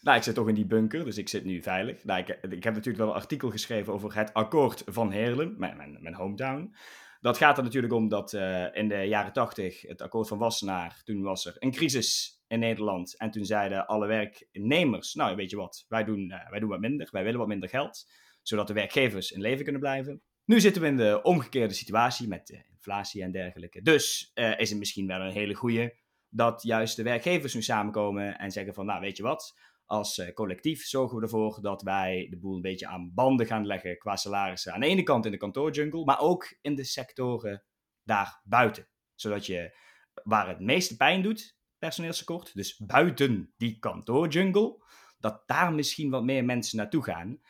Nou, 0.00 0.16
ik 0.16 0.22
zit 0.22 0.34
toch 0.34 0.48
in 0.48 0.54
die 0.54 0.66
bunker, 0.66 1.04
dus 1.04 1.18
ik 1.18 1.28
zit 1.28 1.44
nu 1.44 1.62
veilig. 1.62 2.04
Nou, 2.04 2.20
ik, 2.20 2.28
ik 2.28 2.64
heb 2.64 2.74
natuurlijk 2.74 3.04
wel 3.04 3.08
een 3.08 3.20
artikel 3.20 3.50
geschreven 3.50 3.92
over 3.92 4.14
het 4.14 4.32
akkoord 4.32 4.82
van 4.86 5.10
Heerlen, 5.10 5.54
mijn, 5.58 5.76
mijn, 5.76 5.98
mijn 6.00 6.14
hometown. 6.14 6.74
Dat 7.20 7.36
gaat 7.36 7.58
er 7.58 7.64
natuurlijk 7.64 7.92
om 7.92 8.08
dat 8.08 8.32
uh, 8.32 8.66
in 8.72 8.88
de 8.88 9.02
jaren 9.02 9.32
tachtig, 9.32 9.82
het 9.82 10.02
akkoord 10.02 10.28
van 10.28 10.38
Wassenaar, 10.38 11.00
toen 11.04 11.22
was 11.22 11.46
er 11.46 11.56
een 11.58 11.70
crisis 11.70 12.40
in 12.46 12.58
Nederland. 12.58 13.18
En 13.18 13.30
toen 13.30 13.44
zeiden 13.44 13.86
alle 13.86 14.06
werknemers, 14.06 15.14
nou 15.14 15.36
weet 15.36 15.50
je 15.50 15.56
wat, 15.56 15.84
wij 15.88 16.04
doen, 16.04 16.30
uh, 16.30 16.50
wij 16.50 16.60
doen 16.60 16.68
wat 16.68 16.80
minder, 16.80 17.08
wij 17.10 17.22
willen 17.22 17.38
wat 17.38 17.48
minder 17.48 17.68
geld 17.68 18.06
zodat 18.48 18.66
de 18.66 18.72
werkgevers 18.72 19.30
in 19.30 19.40
leven 19.40 19.62
kunnen 19.62 19.80
blijven. 19.80 20.22
Nu 20.44 20.60
zitten 20.60 20.82
we 20.82 20.88
in 20.88 20.96
de 20.96 21.22
omgekeerde 21.22 21.74
situatie 21.74 22.28
met 22.28 22.64
inflatie 22.70 23.22
en 23.22 23.32
dergelijke. 23.32 23.82
Dus 23.82 24.30
uh, 24.34 24.58
is 24.58 24.70
het 24.70 24.78
misschien 24.78 25.06
wel 25.06 25.20
een 25.20 25.32
hele 25.32 25.54
goede 25.54 25.96
dat 26.28 26.62
juist 26.62 26.96
de 26.96 27.02
werkgevers 27.02 27.54
nu 27.54 27.62
samenkomen 27.62 28.38
en 28.38 28.50
zeggen 28.50 28.74
van, 28.74 28.86
nou 28.86 29.00
weet 29.00 29.16
je 29.16 29.22
wat, 29.22 29.58
als 29.84 30.18
uh, 30.18 30.32
collectief 30.32 30.84
zorgen 30.84 31.16
we 31.16 31.22
ervoor 31.22 31.58
dat 31.60 31.82
wij 31.82 32.26
de 32.30 32.38
boel 32.38 32.54
een 32.54 32.62
beetje 32.62 32.86
aan 32.86 33.12
banden 33.14 33.46
gaan 33.46 33.66
leggen 33.66 33.98
qua 33.98 34.16
salarissen. 34.16 34.72
Aan 34.72 34.80
de 34.80 34.86
ene 34.86 35.02
kant 35.02 35.24
in 35.24 35.30
de 35.30 35.36
kantoorjungle, 35.36 36.04
maar 36.04 36.20
ook 36.20 36.56
in 36.60 36.74
de 36.74 36.84
sectoren 36.84 37.64
daar 38.02 38.40
buiten. 38.44 38.88
Zodat 39.14 39.46
je, 39.46 39.76
waar 40.24 40.48
het 40.48 40.60
meeste 40.60 40.96
pijn 40.96 41.22
doet, 41.22 41.58
personeelstekort, 41.78 42.54
dus 42.54 42.76
buiten 42.76 43.54
die 43.56 43.78
kantoorjungle, 43.78 44.84
dat 45.18 45.42
daar 45.46 45.74
misschien 45.74 46.10
wat 46.10 46.24
meer 46.24 46.44
mensen 46.44 46.78
naartoe 46.78 47.02
gaan. 47.02 47.40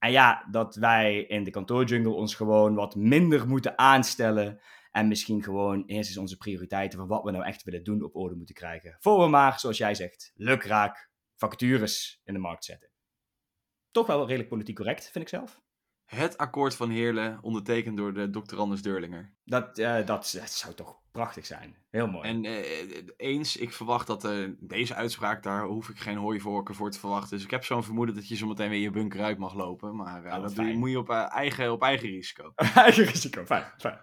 En 0.00 0.10
ja, 0.10 0.46
dat 0.50 0.74
wij 0.74 1.20
in 1.20 1.44
de 1.44 1.50
kantoorjungle 1.50 2.12
ons 2.12 2.34
gewoon 2.34 2.74
wat 2.74 2.94
minder 2.94 3.48
moeten 3.48 3.78
aanstellen. 3.78 4.60
En 4.90 5.08
misschien 5.08 5.42
gewoon 5.42 5.84
eerst 5.86 6.08
eens 6.08 6.18
onze 6.18 6.36
prioriteiten 6.36 6.98
van 6.98 7.08
wat 7.08 7.22
we 7.22 7.30
nou 7.30 7.44
echt 7.44 7.62
willen 7.62 7.84
doen 7.84 8.02
op 8.02 8.16
orde 8.16 8.34
moeten 8.34 8.54
krijgen. 8.54 8.96
Voor 8.98 9.20
we 9.20 9.28
maar, 9.28 9.60
zoals 9.60 9.78
jij 9.78 9.94
zegt, 9.94 10.32
lukraak 10.34 11.10
vacatures 11.36 12.20
in 12.24 12.34
de 12.34 12.40
markt 12.40 12.64
zetten. 12.64 12.90
Toch 13.90 14.06
wel 14.06 14.26
redelijk 14.26 14.48
politiek 14.48 14.76
correct, 14.76 15.10
vind 15.10 15.24
ik 15.24 15.30
zelf. 15.30 15.60
Het 16.16 16.38
akkoord 16.38 16.74
van 16.74 16.90
Heerlen, 16.90 17.38
ondertekend 17.42 17.96
door 17.96 18.12
de 18.12 18.30
Dr. 18.30 18.56
Anders 18.56 18.82
Deurlinger. 18.82 19.30
Dat, 19.44 19.78
uh, 19.78 19.94
dat, 19.94 20.06
dat, 20.06 20.50
zou 20.50 20.74
toch 20.74 20.96
prachtig 21.12 21.46
zijn. 21.46 21.76
Heel 21.90 22.06
mooi. 22.06 22.28
En 22.28 22.44
uh, 22.44 22.58
eens, 23.16 23.56
ik 23.56 23.72
verwacht 23.72 24.06
dat 24.06 24.24
uh, 24.24 24.48
deze 24.58 24.94
uitspraak, 24.94 25.42
daar 25.42 25.64
hoef 25.64 25.88
ik 25.88 25.98
geen 25.98 26.16
hooivorken 26.16 26.74
voor 26.74 26.90
te 26.90 26.98
verwachten. 26.98 27.36
Dus 27.36 27.44
ik 27.44 27.50
heb 27.50 27.64
zo'n 27.64 27.84
vermoeden 27.84 28.14
dat 28.14 28.28
je 28.28 28.36
zo 28.36 28.46
meteen 28.46 28.70
weer 28.70 28.80
je 28.80 28.90
bunker 28.90 29.22
uit 29.22 29.38
mag 29.38 29.54
lopen. 29.54 29.96
Maar 29.96 30.24
oh, 30.24 30.42
dat 30.42 30.54
doe, 30.54 30.72
moet 30.72 30.90
je 30.90 30.98
op, 30.98 31.10
eigen, 31.10 31.72
op 31.72 31.82
eigen 31.82 32.08
risico. 32.08 32.52
eigen 32.74 33.04
risico, 33.04 33.44
fijn, 33.44 33.64
fijn. 33.78 33.98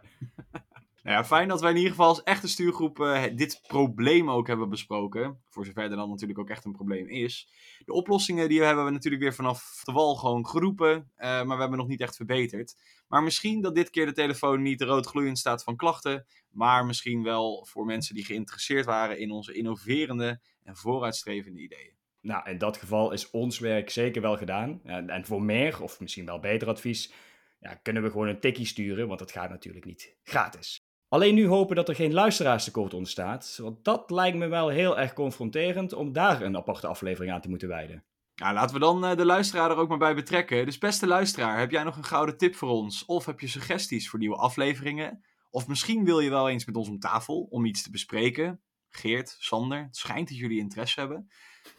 Nou 1.08 1.20
ja, 1.20 1.26
fijn 1.26 1.48
dat 1.48 1.62
wij 1.62 1.70
in 1.70 1.76
ieder 1.76 1.92
geval 1.92 2.08
als 2.08 2.24
echte 2.24 2.48
stuurgroep 2.48 3.00
uh, 3.00 3.24
dit 3.36 3.62
probleem 3.68 4.30
ook 4.30 4.48
hebben 4.48 4.70
besproken. 4.70 5.42
Voor 5.50 5.66
zover 5.66 5.84
er 5.84 5.96
dan 5.96 6.10
natuurlijk 6.10 6.40
ook 6.40 6.50
echt 6.50 6.66
een 6.66 6.72
probleem 6.72 7.08
is. 7.08 7.50
De 7.86 7.94
oplossingen 7.94 8.50
die 8.50 8.62
hebben 8.62 8.86
we 8.86 8.92
natuurlijk 8.92 9.24
weer 9.24 9.34
vanaf 9.34 9.82
de 9.84 9.92
wal 9.92 10.16
gewoon 10.16 10.48
geroepen. 10.48 10.96
Uh, 10.96 11.04
maar 11.18 11.56
we 11.56 11.62
hebben 11.62 11.78
nog 11.78 11.88
niet 11.88 12.02
echt 12.02 12.16
verbeterd. 12.16 12.76
Maar 13.08 13.24
misschien 13.24 13.62
dat 13.62 13.76
dit 13.76 13.90
keer 13.90 14.06
de 14.06 14.14
telefoon 14.14 14.62
niet 14.62 14.82
rood 14.82 15.06
gloeiend 15.06 15.38
staat 15.38 15.64
van 15.64 15.76
klachten. 15.76 16.26
Maar 16.50 16.86
misschien 16.86 17.24
wel 17.24 17.66
voor 17.70 17.86
mensen 17.86 18.16
die 18.16 18.26
geïnteresseerd 18.26 18.86
waren 18.86 19.20
in 19.20 19.32
onze 19.32 19.54
innoverende 19.54 20.42
en 20.64 20.76
vooruitstrevende 20.76 21.60
ideeën. 21.60 21.94
Nou, 22.22 22.50
in 22.50 22.58
dat 22.58 22.78
geval 22.78 23.12
is 23.12 23.30
ons 23.30 23.60
werk 23.60 23.90
zeker 23.90 24.22
wel 24.22 24.38
gedaan. 24.38 24.80
En, 24.84 25.10
en 25.10 25.26
voor 25.26 25.42
meer, 25.42 25.82
of 25.82 26.00
misschien 26.00 26.26
wel 26.26 26.40
beter 26.40 26.68
advies, 26.68 27.14
ja, 27.60 27.76
kunnen 27.76 28.04
we 28.04 28.12
gewoon 28.12 28.28
een 28.28 28.40
tikkie 28.40 28.66
sturen. 28.66 29.08
Want 29.08 29.20
dat 29.20 29.32
gaat 29.32 29.50
natuurlijk 29.50 29.86
niet 29.86 30.16
gratis. 30.24 30.86
Alleen 31.10 31.36
nu 31.36 31.48
hopen 31.48 31.76
dat 31.76 31.90
er 31.90 31.96
geen 31.96 32.14
luisteraarstekort 32.14 32.94
ontstaat, 32.94 33.60
want 33.62 33.84
dat 33.84 34.12
lijkt 34.12 34.38
me 34.38 34.48
wel 34.48 34.68
heel 34.68 35.00
erg 35.00 35.14
confronterend 35.14 35.94
om 35.94 36.14
daar 36.14 36.42
een 36.42 36.58
aparte 36.58 36.88
aflevering 36.88 37.34
aan 37.34 37.42
te 37.42 37.50
moeten 37.50 37.68
wijden. 37.68 38.04
Nou, 38.36 38.54
laten 38.54 38.74
we 38.74 38.82
dan 38.82 39.16
de 39.16 39.26
luisteraar 39.26 39.72
er 39.72 39.78
ook 39.78 39.90
maar 39.90 39.98
bij 39.98 40.16
betrekken. 40.16 40.66
Dus 40.66 40.78
beste 40.78 41.08
luisteraar, 41.08 41.60
heb 41.60 41.72
jij 41.72 41.84
nog 41.84 41.98
een 41.98 42.04
gouden 42.04 42.38
tip 42.38 42.56
voor 42.56 42.70
ons? 42.70 43.06
Of 43.06 43.26
heb 43.26 43.40
je 43.40 43.48
suggesties 43.48 44.10
voor 44.10 44.20
nieuwe 44.20 44.36
afleveringen? 44.36 45.24
Of 45.50 45.68
misschien 45.68 46.06
wil 46.06 46.20
je 46.20 46.30
wel 46.30 46.50
eens 46.50 46.66
met 46.66 46.76
ons 46.76 46.90
om 46.90 47.00
tafel 47.00 47.48
om 47.50 47.66
iets 47.66 47.84
te 47.84 47.92
bespreken? 47.92 48.62
Geert, 48.90 49.36
Sander, 49.40 49.84
het 49.84 49.98
schijnt 49.98 50.28
dat 50.28 50.38
jullie 50.38 50.60
interesse 50.60 51.00
hebben. 51.00 51.30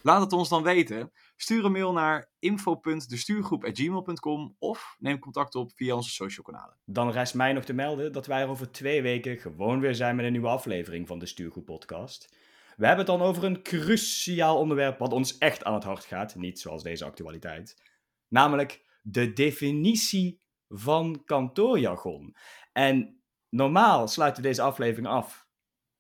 Laat 0.03 0.21
het 0.21 0.33
ons 0.33 0.49
dan 0.49 0.63
weten. 0.63 1.13
Stuur 1.41 1.65
een 1.65 1.73
mail 1.73 1.93
naar 1.93 2.31
info.destuurgroep.gmail.com 2.39 4.57
of 4.59 4.97
neem 4.99 5.19
contact 5.19 5.55
op 5.55 5.73
via 5.75 5.95
onze 5.95 6.11
social 6.11 6.45
kanalen. 6.45 6.77
Dan 6.85 7.11
rest 7.11 7.35
mij 7.35 7.53
nog 7.53 7.65
te 7.65 7.73
melden 7.73 8.13
dat 8.13 8.27
wij 8.27 8.41
er 8.41 8.49
over 8.49 8.71
twee 8.71 9.03
weken 9.03 9.37
gewoon 9.37 9.81
weer 9.81 9.95
zijn 9.95 10.17
met 10.17 10.25
een 10.25 10.33
nieuwe 10.33 10.49
aflevering 10.49 11.07
van 11.07 11.19
de 11.19 11.27
Stuurgroep 11.27 11.65
podcast. 11.65 12.37
We 12.77 12.87
hebben 12.87 13.07
het 13.07 13.19
dan 13.19 13.29
over 13.29 13.45
een 13.45 13.63
cruciaal 13.63 14.59
onderwerp 14.59 14.99
wat 14.99 15.13
ons 15.13 15.39
echt 15.39 15.65
aan 15.65 15.75
het 15.75 15.85
hart 15.85 16.05
gaat, 16.05 16.35
niet 16.35 16.61
zoals 16.61 16.83
deze 16.83 17.05
actualiteit. 17.05 17.83
Namelijk 18.29 18.99
de 19.03 19.33
definitie 19.33 20.41
van 20.69 21.23
kantoorjargon. 21.25 22.37
En 22.73 23.23
normaal 23.49 24.09
sluiten 24.09 24.43
we 24.43 24.49
deze 24.49 24.63
aflevering 24.63 25.07
af 25.07 25.49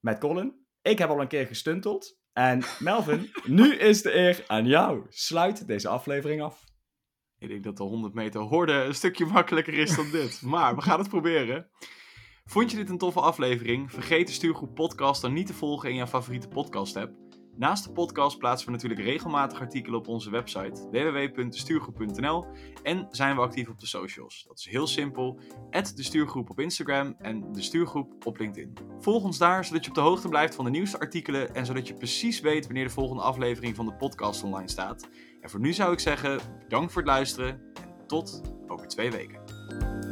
met 0.00 0.18
Colin. 0.18 0.66
Ik 0.82 0.98
heb 0.98 1.08
al 1.08 1.20
een 1.20 1.28
keer 1.28 1.46
gestunteld. 1.46 2.17
En 2.38 2.62
Melvin, 2.78 3.30
nu 3.44 3.74
is 3.74 4.02
de 4.02 4.14
eer 4.14 4.44
aan 4.46 4.66
jou. 4.66 5.06
Sluit 5.08 5.66
deze 5.66 5.88
aflevering 5.88 6.42
af. 6.42 6.64
Ik 7.38 7.48
denk 7.48 7.64
dat 7.64 7.76
de 7.76 7.82
100 7.82 8.14
meter 8.14 8.40
horde 8.40 8.72
een 8.72 8.94
stukje 8.94 9.26
makkelijker 9.26 9.74
is 9.74 9.96
dan 9.96 10.10
dit. 10.10 10.42
Maar 10.52 10.74
we 10.74 10.82
gaan 10.82 10.98
het 10.98 11.08
proberen. 11.08 11.70
Vond 12.44 12.70
je 12.70 12.76
dit 12.76 12.88
een 12.88 12.98
toffe 12.98 13.20
aflevering? 13.20 13.92
Vergeet 13.92 14.26
de 14.26 14.32
Stuurgroep 14.32 14.74
Podcast 14.74 15.22
dan 15.22 15.32
niet 15.32 15.46
te 15.46 15.54
volgen 15.54 15.88
in 15.88 15.94
jouw 15.94 16.06
favoriete 16.06 16.48
podcast-app. 16.48 17.27
Naast 17.58 17.84
de 17.84 17.92
podcast 17.92 18.38
plaatsen 18.38 18.66
we 18.66 18.72
natuurlijk 18.72 19.00
regelmatig 19.00 19.60
artikelen 19.60 19.98
op 19.98 20.08
onze 20.08 20.30
website 20.30 20.88
www.destuurgroep.nl 20.90 22.46
en 22.82 23.06
zijn 23.10 23.36
we 23.36 23.42
actief 23.42 23.68
op 23.68 23.80
de 23.80 23.86
socials. 23.86 24.44
Dat 24.48 24.58
is 24.58 24.66
heel 24.66 24.86
simpel, 24.86 25.40
de 25.70 26.02
stuurgroep 26.02 26.50
op 26.50 26.60
Instagram 26.60 27.14
en 27.18 27.52
de 27.52 27.62
stuurgroep 27.62 28.26
op 28.26 28.38
LinkedIn. 28.38 28.78
Volg 28.98 29.24
ons 29.24 29.38
daar 29.38 29.64
zodat 29.64 29.84
je 29.84 29.90
op 29.90 29.96
de 29.96 30.02
hoogte 30.02 30.28
blijft 30.28 30.54
van 30.54 30.64
de 30.64 30.70
nieuwste 30.70 31.00
artikelen 31.00 31.54
en 31.54 31.66
zodat 31.66 31.88
je 31.88 31.94
precies 31.94 32.40
weet 32.40 32.64
wanneer 32.64 32.84
de 32.84 32.90
volgende 32.90 33.22
aflevering 33.22 33.76
van 33.76 33.86
de 33.86 33.94
podcast 33.94 34.42
online 34.42 34.68
staat. 34.68 35.08
En 35.40 35.50
voor 35.50 35.60
nu 35.60 35.72
zou 35.72 35.92
ik 35.92 36.00
zeggen, 36.00 36.38
bedankt 36.62 36.92
voor 36.92 37.02
het 37.02 37.10
luisteren 37.10 37.50
en 37.50 38.06
tot 38.06 38.42
over 38.66 38.88
twee 38.88 39.10
weken. 39.10 40.07